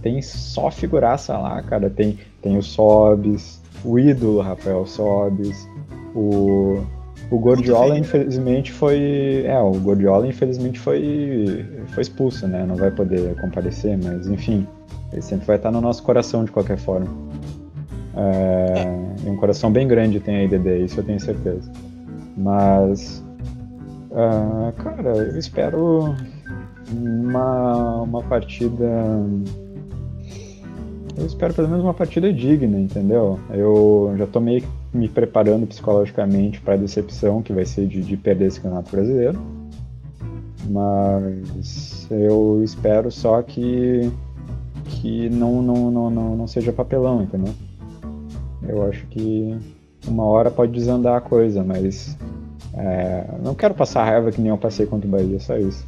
[0.01, 1.89] tem só figuraça lá, cara.
[1.89, 5.67] Tem, tem o Sobis, o ídolo Rafael Sobis,
[6.15, 6.81] o,
[7.29, 9.43] o Gordiola infelizmente foi.
[9.45, 12.65] É, o Gordiola infelizmente foi, foi expulso, né?
[12.65, 14.67] Não vai poder comparecer, mas enfim,
[15.11, 17.07] ele sempre vai estar no nosso coração de qualquer forma.
[18.15, 21.71] É, um coração bem grande tem a IDD, isso eu tenho certeza.
[22.37, 23.23] Mas,
[24.11, 26.15] uh, cara, eu espero
[26.91, 28.85] uma, uma partida.
[31.17, 33.39] Eu espero pelo menos uma partida digna, entendeu?
[33.51, 38.17] Eu já tô meio me preparando psicologicamente para a decepção que vai ser de, de
[38.17, 39.39] perder esse campeonato brasileiro.
[40.69, 44.11] Mas eu espero só que,
[44.91, 47.53] que não, não, não, não, não seja papelão, entendeu?
[48.63, 49.57] Eu acho que
[50.07, 52.17] uma hora pode desandar a coisa, mas
[52.73, 55.85] é, não quero passar raiva que nem eu passei contra o Bahia, só isso.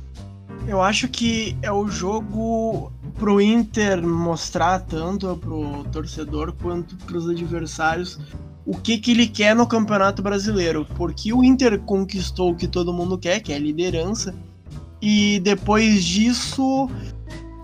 [0.68, 8.20] Eu acho que é o jogo pro Inter mostrar tanto pro torcedor quanto pros adversários
[8.66, 10.88] o que, que ele quer no Campeonato Brasileiro.
[10.95, 14.34] Porque o Inter conquistou o que todo mundo quer, que é a liderança.
[15.01, 16.89] E depois disso,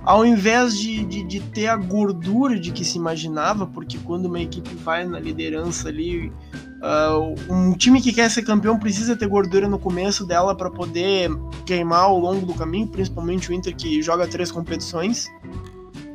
[0.09, 4.39] ao invés de, de, de ter a gordura de que se imaginava, porque quando uma
[4.39, 6.33] equipe vai na liderança ali
[6.79, 11.29] Uh, um time que quer ser campeão precisa ter gordura no começo dela para poder
[11.65, 15.27] queimar ao longo do caminho, principalmente o Inter que joga três competições.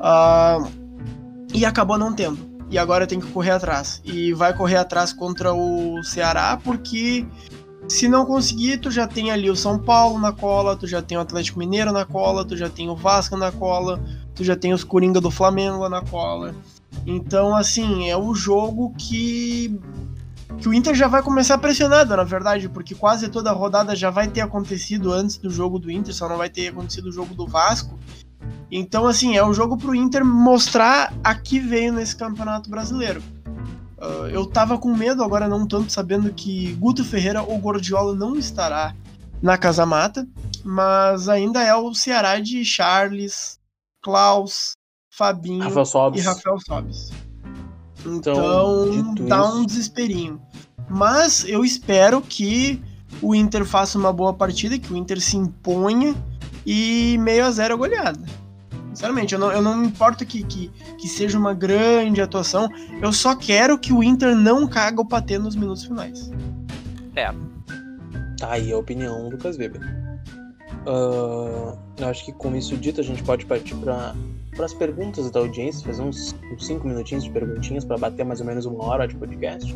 [0.00, 0.66] Uh,
[1.52, 2.38] e acabou não tendo.
[2.70, 4.00] E agora tem que correr atrás.
[4.06, 7.26] E vai correr atrás contra o Ceará, porque
[7.88, 11.18] se não conseguir, tu já tem ali o São Paulo na cola, tu já tem
[11.18, 14.02] o Atlético Mineiro na cola, tu já tem o Vasco na cola,
[14.34, 16.54] tu já tem os Coringa do Flamengo na cola.
[17.06, 19.78] Então, assim, é o jogo que
[20.58, 24.08] que o Inter já vai começar pressionado, na verdade, porque quase toda a rodada já
[24.08, 27.34] vai ter acontecido antes do jogo do Inter, só não vai ter acontecido o jogo
[27.34, 27.98] do Vasco.
[28.70, 33.22] Então, assim, é o jogo pro Inter mostrar a que veio nesse Campeonato Brasileiro.
[34.04, 38.36] Uh, eu tava com medo, agora não tanto, sabendo que Guto Ferreira ou Gordiola não
[38.36, 38.94] estará
[39.40, 40.28] na Casa Mata,
[40.62, 43.58] mas ainda é o Ceará de Charles,
[44.02, 44.76] Klaus,
[45.10, 47.12] Fabinho Rafael e Rafael Sobis.
[48.04, 50.40] Então, então dá um desesperinho.
[50.88, 52.82] Mas eu espero que
[53.22, 56.14] o Inter faça uma boa partida, que o Inter se imponha
[56.66, 58.20] e meio a zero goleada.
[58.94, 62.68] Sinceramente, eu não, eu não me importo que, que, que seja uma grande atuação,
[63.02, 66.30] eu só quero que o Inter não caga o patê nos minutos finais.
[67.16, 67.32] É.
[68.38, 69.80] Tá aí a opinião do Lucas Weber.
[70.86, 74.14] Uh, eu acho que com isso dito a gente pode partir para
[74.54, 78.46] para as perguntas da audiência, fazer uns 5 minutinhos de perguntinhas para bater mais ou
[78.46, 79.74] menos uma hora de podcast.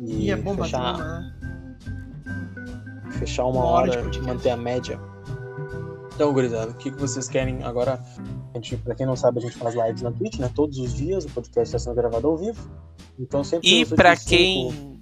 [0.00, 1.34] E, e é bom fechar, bater uma...
[3.12, 5.00] fechar uma, uma hora, hora manter a média.
[6.14, 8.00] Então, gurizada, o que, que vocês querem agora?
[8.52, 10.50] A gente, pra quem não sabe, a gente faz lives na Twitch, né?
[10.54, 12.70] Todos os dias, o podcast está sendo gravado ao vivo.
[13.18, 13.68] Então sempre.
[13.68, 15.00] E para quem.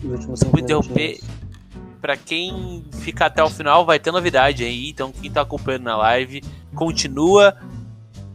[0.00, 1.20] Cinco, cinco interromper,
[2.00, 4.90] para quem ficar até o final, vai ter novidade aí.
[4.90, 6.42] Então, quem tá acompanhando na live,
[6.74, 7.56] continua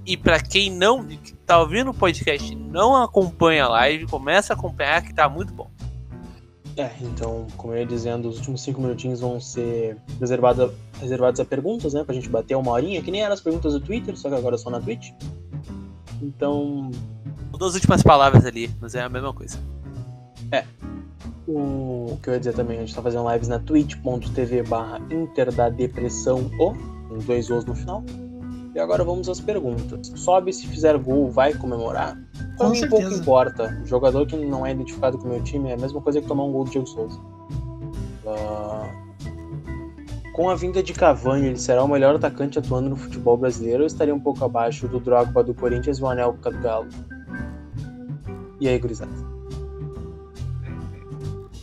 [0.09, 1.07] e para quem não
[1.45, 5.69] tá ouvindo o podcast não acompanha a live, começa a acompanhar que tá muito bom.
[6.79, 11.37] É, então, como eu ia dizendo, os últimos cinco minutinhos vão ser reservados a, reservados
[11.37, 12.05] a perguntas, né?
[12.05, 14.57] Pra gente bater uma horinha, que nem eram as perguntas do Twitter, só que agora
[14.57, 15.11] só na Twitch.
[16.21, 16.89] Então.
[17.51, 19.59] Mudou as últimas palavras ali, mas é a mesma coisa.
[20.53, 20.63] É.
[21.45, 25.51] O, que eu ia dizer também, a gente tá fazendo lives na twitch.tv barra Inter
[25.53, 26.73] da Depressão O,
[27.09, 28.05] com dois O's no final.
[28.79, 30.09] E agora vamos às perguntas.
[30.15, 32.17] Sobe se fizer gol, vai comemorar?
[32.57, 33.77] Pra mim pouco importa.
[33.83, 36.27] O jogador que não é identificado com o meu time é a mesma coisa que
[36.29, 37.19] tomar um gol do Diego Souza.
[38.23, 38.87] Uh...
[40.33, 43.87] Com a vinda de Cavani, ele será o melhor atacante atuando no futebol brasileiro ou
[43.87, 46.87] estaria um pouco abaixo do Drogba do Corinthians e o Anelka do Galo?
[48.61, 49.11] E aí, gurizada?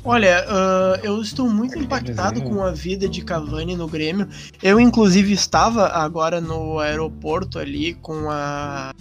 [0.07, 4.29] Olha, uh, eu estou muito impactado com a vida de Cavani no Grêmio.
[4.63, 8.95] Eu, inclusive, estava agora no aeroporto ali com a,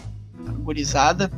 [0.48, 1.32] a gurizada.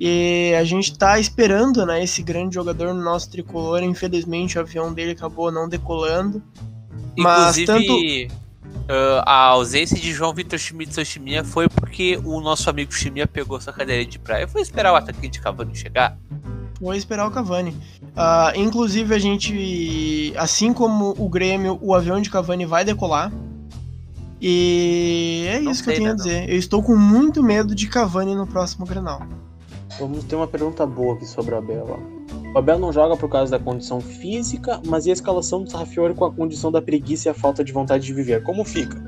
[0.00, 3.82] E a gente está esperando, né, esse grande jogador no nosso tricolor.
[3.82, 6.42] Infelizmente, o avião dele acabou não decolando.
[7.16, 7.92] Mas tanto...
[7.94, 13.60] Uh, a ausência de João Vitor Schmidt Sochimia foi porque o nosso amigo Chimia pegou
[13.60, 14.48] sua cadeira de praia.
[14.48, 16.18] Foi esperar o atacante Cavani chegar?
[16.78, 17.74] Foi esperar o Cavani.
[18.14, 23.32] Uh, inclusive, a gente, assim como o Grêmio, o avião de Cavani vai decolar.
[24.40, 26.40] E é não isso que eu tenho né, a dizer.
[26.42, 26.48] Não.
[26.48, 29.22] Eu estou com muito medo de Cavani no próximo Grenal.
[29.98, 31.98] Vamos ter uma pergunta boa aqui sobre o Abel.
[32.54, 36.14] O Abel não joga por causa da condição física, mas e a escalação do Sarrafiori
[36.14, 38.42] com a condição da preguiça e a falta de vontade de viver?
[38.42, 39.02] Como fica?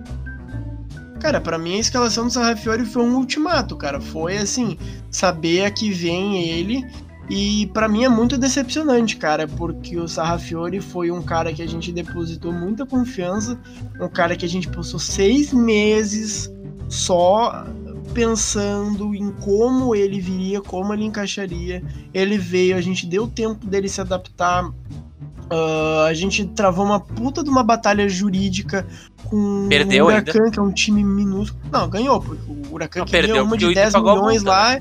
[1.21, 4.01] Cara, para mim a escalação do Sarrafiori foi um ultimato, cara.
[4.01, 4.79] Foi assim,
[5.11, 6.87] saber a que vem ele
[7.29, 11.67] E para mim é muito decepcionante, cara, porque o Sarrafiori foi um cara que a
[11.67, 13.59] gente depositou muita confiança,
[14.01, 16.51] um cara que a gente passou seis meses
[16.89, 17.67] só
[18.15, 21.83] pensando em como ele viria, como ele encaixaria.
[22.15, 24.65] Ele veio, a gente deu tempo dele se adaptar.
[24.67, 28.87] Uh, a gente travou uma puta de uma batalha jurídica
[29.25, 30.51] com Perdeu o Huracan, ainda?
[30.51, 31.63] que é um time minúsculo.
[31.71, 34.15] Não, ganhou, porque o Huracan Não, queria perdeu uma de o Inter 10 pagou a
[34.15, 34.81] milhões multa, lá.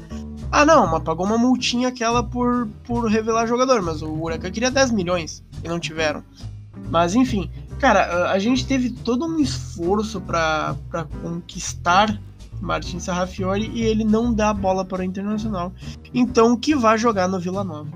[0.51, 4.71] Ah, não, mas pagou uma multinha aquela por, por revelar jogador, mas o Huracan queria
[4.71, 6.23] 10 milhões e não tiveram.
[6.89, 10.75] Mas enfim, cara, a gente teve todo um esforço para
[11.21, 12.19] conquistar
[12.61, 15.73] Martin Sarrafiori e ele não dá a bola para o Internacional.
[16.13, 17.89] Então que vá jogar no Vila Nova.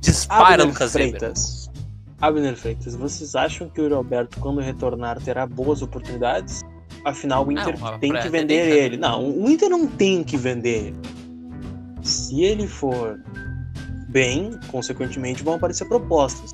[0.00, 0.92] Dispara, Abner Lucas.
[0.92, 1.70] Freitas.
[2.20, 6.62] Abner Freitas, vocês acham que o Roberto, quando retornar, terá boas oportunidades?
[7.04, 8.96] Afinal, o Inter Não, tem pra- que tem vender que- ele.
[8.96, 10.96] Não, o Inter não tem que vender ele.
[12.02, 13.20] Se ele for
[14.08, 16.52] bem, consequentemente vão aparecer propostas.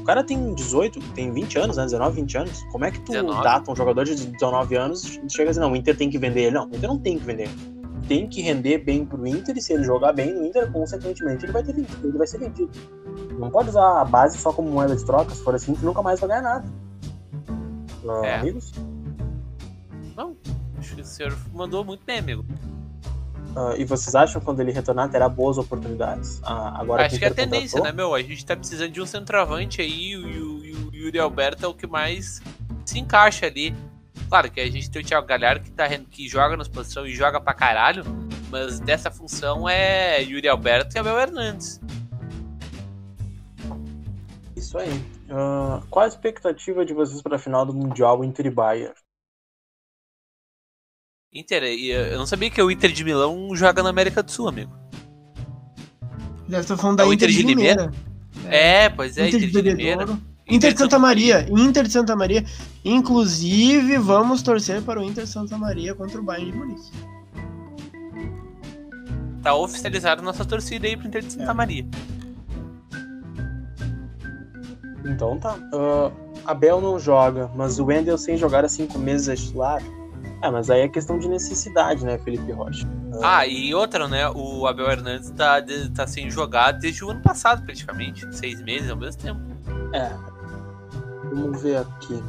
[0.00, 1.84] O cara tem 18, tem 20 anos, né?
[1.84, 2.62] 19, 20 anos.
[2.70, 3.42] Como é que tu 19.
[3.42, 6.42] data um jogador de 19 anos e chega assim, não, o Inter tem que vender
[6.42, 6.50] ele?
[6.56, 7.74] Não, o Inter não tem que vender ele.
[8.06, 11.52] Tem que render bem pro Inter e se ele jogar bem no Inter, consequentemente ele
[11.52, 12.70] vai, ter vendido, ele vai ser vendido.
[13.38, 16.02] Não pode usar a base só como moeda de troca, se for assim, tu nunca
[16.02, 16.64] mais vai ganhar nada.
[18.06, 18.34] Ah, É.
[18.40, 18.72] Amigos?
[20.16, 20.36] Não,
[20.78, 22.44] acho que o senhor mandou muito bem, amigo.
[23.56, 26.40] Ah, e vocês acham que quando ele retornar terá boas oportunidades?
[26.42, 28.14] Ah, agora acho que é a tendência, né, meu?
[28.14, 31.68] A gente tá precisando de um centroavante aí e o, e o- Yuri Alberto é
[31.68, 32.40] o que mais
[32.84, 33.74] se encaixa ali.
[34.28, 37.14] Claro que a gente tem o Thiago Galhardo que, tá, que joga nas posições e
[37.14, 38.02] joga pra caralho,
[38.50, 41.80] mas dessa função é Yuri Alberto e Abel Hernandes.
[44.56, 44.90] Isso aí.
[45.30, 48.94] Ah, qual a expectativa de vocês para a final do Mundial Inter e Bayern?
[51.34, 54.48] Inter, eh, eu não sabia que o Inter de Milão joga na América do Sul,
[54.48, 54.72] amigo.
[56.48, 57.92] Deve estar falando da É Inter, Inter de de Limeira.
[58.46, 60.18] É, pois é, Inter, Inter, de de Limeira.
[60.46, 61.46] Inter de Santa Maria.
[61.50, 62.44] Inter de Santa Maria.
[62.84, 66.90] Inclusive, vamos torcer para o Inter de Santa Maria contra o Bayern de Munique.
[69.42, 71.54] Tá oficializada a nossa torcida aí pro Inter de Santa É.
[71.54, 71.84] Maria.
[75.04, 75.58] Então tá.
[75.72, 76.12] Ah,
[76.46, 79.82] Abel não joga, mas o Wendel sem jogar há cinco meses é titular.
[80.44, 82.86] Ah, mas aí é questão de necessidade, né, Felipe Rocha?
[83.22, 84.28] Ah, e outra, né?
[84.28, 85.56] O Abel Hernandes tá,
[85.94, 88.26] tá sem jogar desde o ano passado, praticamente.
[88.36, 89.40] Seis meses ao mesmo tempo.
[89.94, 90.12] É.
[91.32, 92.22] Vamos ver aqui.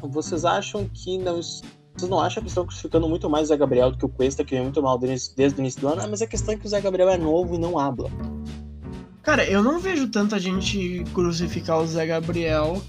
[0.00, 1.40] Vocês acham que não.
[1.42, 4.44] Vocês não acham que estão crucificando muito mais o Zé Gabriel do que o Cuesta,
[4.44, 6.02] que vem muito mal desde, desde o início do ano?
[6.02, 8.08] Ah, mas a questão é que o Zé Gabriel é novo e não habla.
[9.24, 12.80] Cara, eu não vejo tanta gente crucificar o Zé Gabriel.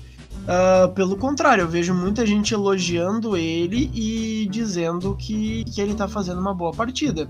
[0.47, 6.07] Ah, pelo contrário, eu vejo muita gente elogiando ele e dizendo que, que ele tá
[6.07, 7.27] fazendo uma boa partida.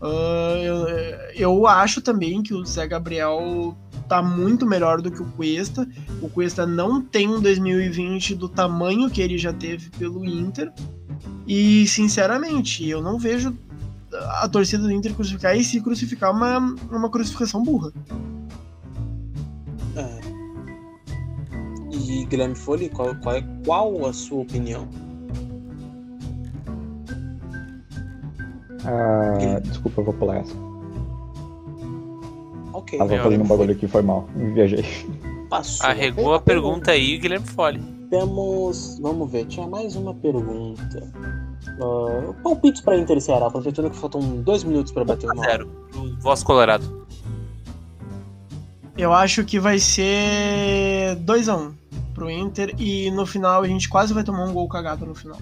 [0.00, 0.86] Ah, eu,
[1.34, 3.74] eu acho também que o Zé Gabriel
[4.06, 5.88] tá muito melhor do que o Cuesta.
[6.20, 10.70] O Cuesta não tem um 2020 do tamanho que ele já teve pelo Inter.
[11.46, 13.56] E, sinceramente, eu não vejo
[14.40, 16.58] a torcida do Inter crucificar e se crucificar uma,
[16.90, 17.90] uma crucificação burra.
[22.12, 24.86] E Guilherme Folli, qual, qual, é, qual a sua opinião?
[28.84, 30.54] Ah, desculpa, eu vou pular essa.
[32.74, 32.98] Ok.
[32.98, 34.28] Tava meu, fazendo um bagulho aqui, foi mal.
[34.36, 34.84] Viajei.
[35.48, 35.86] Passou.
[35.86, 37.80] Arregou a pergunta aí, Guilherme Fole.
[38.10, 38.98] Temos.
[39.00, 41.10] Vamos ver, tinha mais uma pergunta.
[41.80, 45.50] Uh, palpites para Inter e Ceará, aproveitando que faltam dois minutos para bater uma hora.
[45.50, 45.70] Zero.
[46.20, 47.06] Voz Colorado.
[48.98, 51.80] Eu acho que vai ser 2x1
[52.22, 55.38] pro Inter e no final a gente quase vai tomar um gol cagado no final.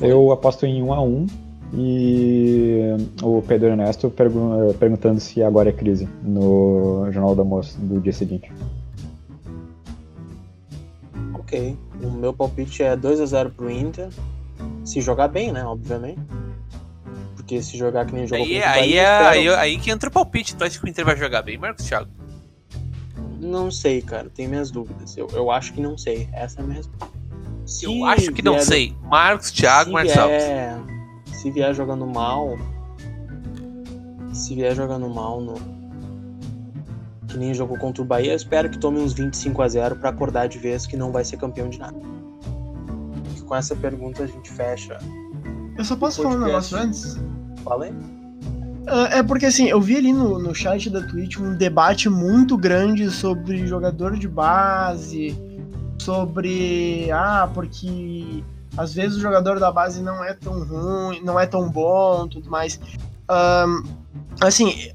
[0.00, 1.26] Eu aposto em 1 a 1
[1.74, 2.80] e
[3.22, 8.12] o Pedro Ernesto pergun- perguntando se agora é crise no Jornal do Almoço do dia
[8.12, 8.50] seguinte.
[11.34, 11.76] Ok.
[12.02, 14.08] O meu palpite é 2x0 pro Inter.
[14.84, 15.64] Se jogar bem, né?
[15.64, 16.20] Obviamente.
[17.36, 19.90] Porque se jogar que nem jogou Aí, contra o aí, Bahia, é, aí, aí que
[19.90, 20.56] entra o palpite.
[20.56, 22.08] Tu acha que o Inter vai jogar bem, Marcos Thiago?
[23.40, 24.28] Não sei, cara.
[24.30, 25.16] Tenho minhas dúvidas.
[25.16, 26.28] Eu, eu acho que não sei.
[26.32, 27.14] Essa é a minha resposta.
[27.66, 28.96] Se Eu acho que não vier- sei.
[29.02, 30.44] Marcos Thiago, se Marcos Alves.
[30.44, 30.78] vier,
[31.32, 32.56] se vier jogando mal,
[34.32, 35.54] se vier jogando mal no
[37.28, 40.10] que nem jogou contra o Bahia, eu espero que tome uns 25 a 0 pra
[40.10, 41.98] acordar de vez que não vai ser campeão de nada.
[43.36, 44.96] E com essa pergunta a gente fecha.
[45.76, 47.18] Eu só posso falar um negócio antes?
[47.64, 47.92] Falei?
[48.86, 52.56] Ah, É porque assim, eu vi ali no, no chat da Twitch um debate muito
[52.56, 55.36] grande sobre jogador de base,
[55.98, 57.10] sobre.
[57.10, 58.42] Ah, porque
[58.76, 62.50] Às vezes o jogador da base não é tão ruim, não é tão bom, tudo
[62.50, 62.78] mais.
[64.40, 64.90] Assim,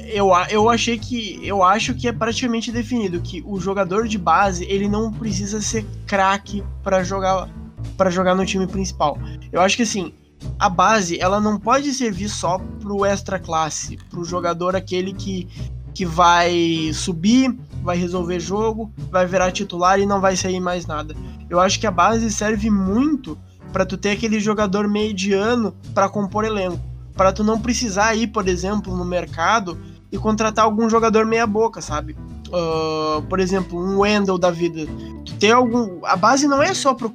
[0.00, 4.64] eu, eu achei que eu acho que é praticamente definido que o jogador de base
[4.64, 7.48] ele não precisa ser craque para jogar
[7.96, 9.18] para jogar no time principal.
[9.50, 10.12] Eu acho que assim
[10.58, 15.48] a base ela não pode servir só pro extra classe, pro jogador aquele que
[15.94, 21.14] que vai subir, vai resolver jogo, vai virar titular e não vai sair mais nada.
[21.50, 23.38] Eu acho que a base serve muito
[23.72, 26.80] para tu ter aquele jogador mediano para compor elenco,
[27.14, 29.78] para tu não precisar ir, por exemplo, no mercado
[30.10, 32.16] e contratar algum jogador meia boca, sabe?
[32.48, 34.86] Uh, por exemplo, um Wendell da vida.
[35.24, 37.14] Tu tem algum, a base não é só pro,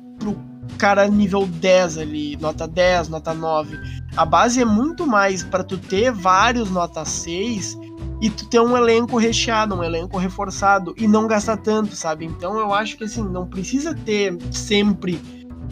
[0.78, 3.78] cara nível 10 ali, nota 10, nota 9.
[4.16, 7.78] A base é muito mais para tu ter vários nota 6
[8.22, 12.26] e tu ter um elenco recheado, um elenco reforçado e não gastar tanto, sabe?
[12.26, 15.20] Então eu acho que assim, não precisa ter sempre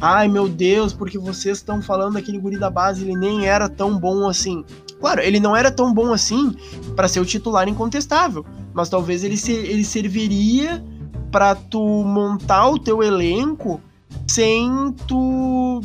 [0.02, 3.98] ai meu Deus, porque vocês estão falando daquele guri da base, ele nem era tão
[3.98, 4.64] bom assim.
[5.00, 6.56] Claro, ele não era tão bom assim
[6.96, 10.84] para ser o titular incontestável, mas talvez ele, se, ele serviria
[11.32, 13.82] para tu montar o teu elenco
[14.28, 15.82] sem tu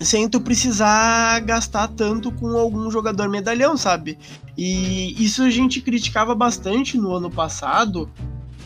[0.00, 4.16] sem tu precisar gastar tanto com algum jogador medalhão, sabe?
[4.56, 8.08] E isso a gente criticava bastante no ano passado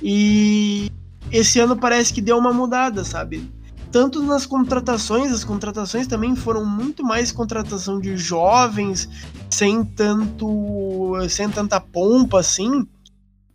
[0.03, 0.91] e
[1.31, 3.51] esse ano parece que deu uma mudada, sabe?
[3.91, 9.09] Tanto nas contratações, as contratações também foram muito mais contratação de jovens,
[9.51, 12.87] sem tanto sem tanta pompa assim,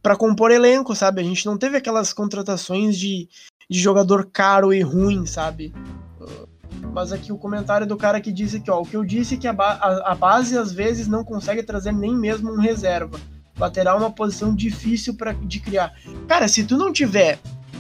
[0.02, 1.22] para compor elenco, sabe?
[1.22, 3.28] A gente não teve aquelas contratações de,
[3.70, 5.74] de jogador caro e ruim, sabe?
[6.94, 9.38] Mas aqui o comentário do cara que disse que, ó, o que eu disse é
[9.38, 13.20] que a, ba a, a base às vezes não consegue trazer nem mesmo um reserva.
[13.60, 15.94] Lateral é uma posição difícil para de criar.
[16.28, 17.40] Cara, se tu não tiver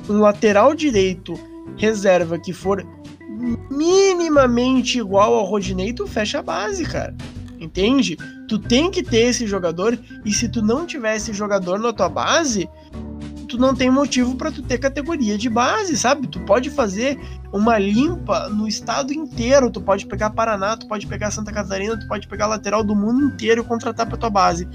[0.09, 1.33] um lateral direito
[1.77, 2.85] reserva que for
[3.69, 7.15] minimamente igual ao Rodinei, tu fecha a base, cara.
[7.59, 8.17] Entende?
[8.47, 12.09] Tu tem que ter esse jogador e se tu não tiver esse jogador na tua
[12.09, 12.69] base,
[13.47, 16.27] tu não tem motivo para tu ter categoria de base, sabe?
[16.27, 17.19] Tu pode fazer
[17.51, 22.07] uma limpa no estado inteiro, tu pode pegar Paraná, tu pode pegar Santa Catarina, tu
[22.07, 24.67] pode pegar lateral do mundo inteiro e contratar para tua base.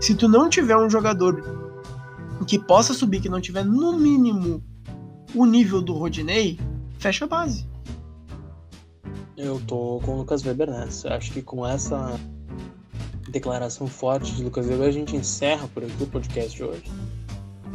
[0.00, 1.42] Se tu não tiver um jogador
[2.46, 4.62] que possa subir, que não tiver no mínimo
[5.34, 6.58] o nível do Rodinei,
[6.98, 7.66] fecha a base.
[9.36, 11.14] Eu tô com o Lucas Weber nessa.
[11.14, 12.18] Acho que com essa
[13.28, 16.84] declaração forte de Lucas Weber a gente encerra por aqui o podcast de hoje.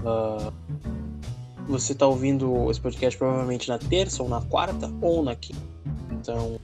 [0.03, 0.51] Uh,
[1.67, 5.61] você está ouvindo esse podcast provavelmente na terça ou na quarta ou na quinta.
[6.11, 6.59] Então,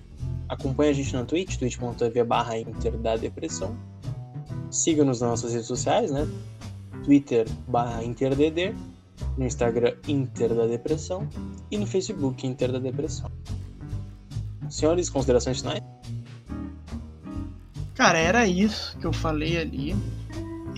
[0.47, 2.53] acompanhe a gente na Twitch, twitch.tv barra
[3.01, 3.77] da Depressão.
[4.69, 6.27] Siga-nos nas nossas redes sociais, né?
[7.03, 8.75] Twitter barra InterDD,
[9.37, 11.27] no Instagram Inter da Depressão
[11.71, 13.31] e no Facebook Inter da Depressão.
[14.69, 15.81] Senhores, considerações finais?
[17.95, 19.95] Cara, era isso que eu falei ali.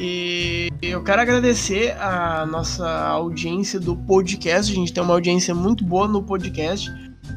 [0.03, 4.71] E eu quero agradecer a nossa audiência do podcast.
[4.71, 6.91] A gente tem uma audiência muito boa no podcast,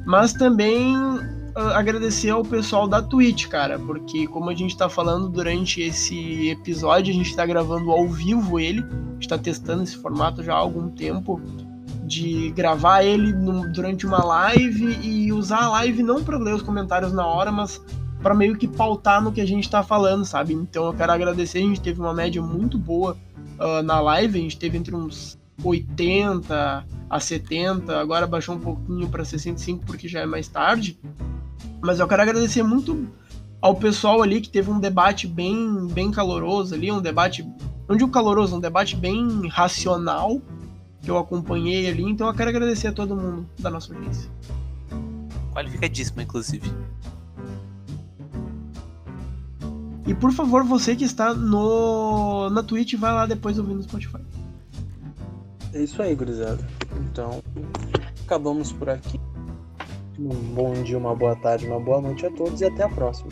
[0.07, 5.29] mas também uh, agradecer ao pessoal da Twitch, cara, porque como a gente está falando
[5.29, 9.99] durante esse episódio, a gente está gravando ao vivo ele, a gente está testando esse
[9.99, 11.39] formato já há algum tempo
[12.07, 16.63] de gravar ele no, durante uma live e usar a live não para ler os
[16.63, 17.79] comentários na hora, mas
[18.25, 20.55] para meio que pautar no que a gente tá falando, sabe?
[20.55, 23.19] Então eu quero agradecer, a gente teve uma média muito boa
[23.59, 29.11] uh, na live, a gente teve entre uns 80 a 70, agora baixou um pouquinho
[29.11, 30.99] para 65 porque já é mais tarde.
[31.83, 33.07] Mas eu quero agradecer muito
[33.61, 37.47] ao pessoal ali que teve um debate bem, bem caloroso ali, um debate,
[37.87, 40.41] não digo caloroso, um debate bem racional
[41.03, 42.05] que eu acompanhei ali.
[42.05, 44.31] Então eu quero agradecer a todo mundo da nossa audiência.
[45.53, 46.73] Qualificadíssimo, inclusive.
[50.07, 54.21] E por favor, você que está no na Twitch, vai lá depois ouvir no Spotify.
[55.73, 56.65] É isso aí, gurizada.
[57.01, 57.43] Então,
[58.25, 59.19] acabamos por aqui.
[60.19, 63.31] Um bom dia, uma boa tarde, uma boa noite a todos e até a próxima.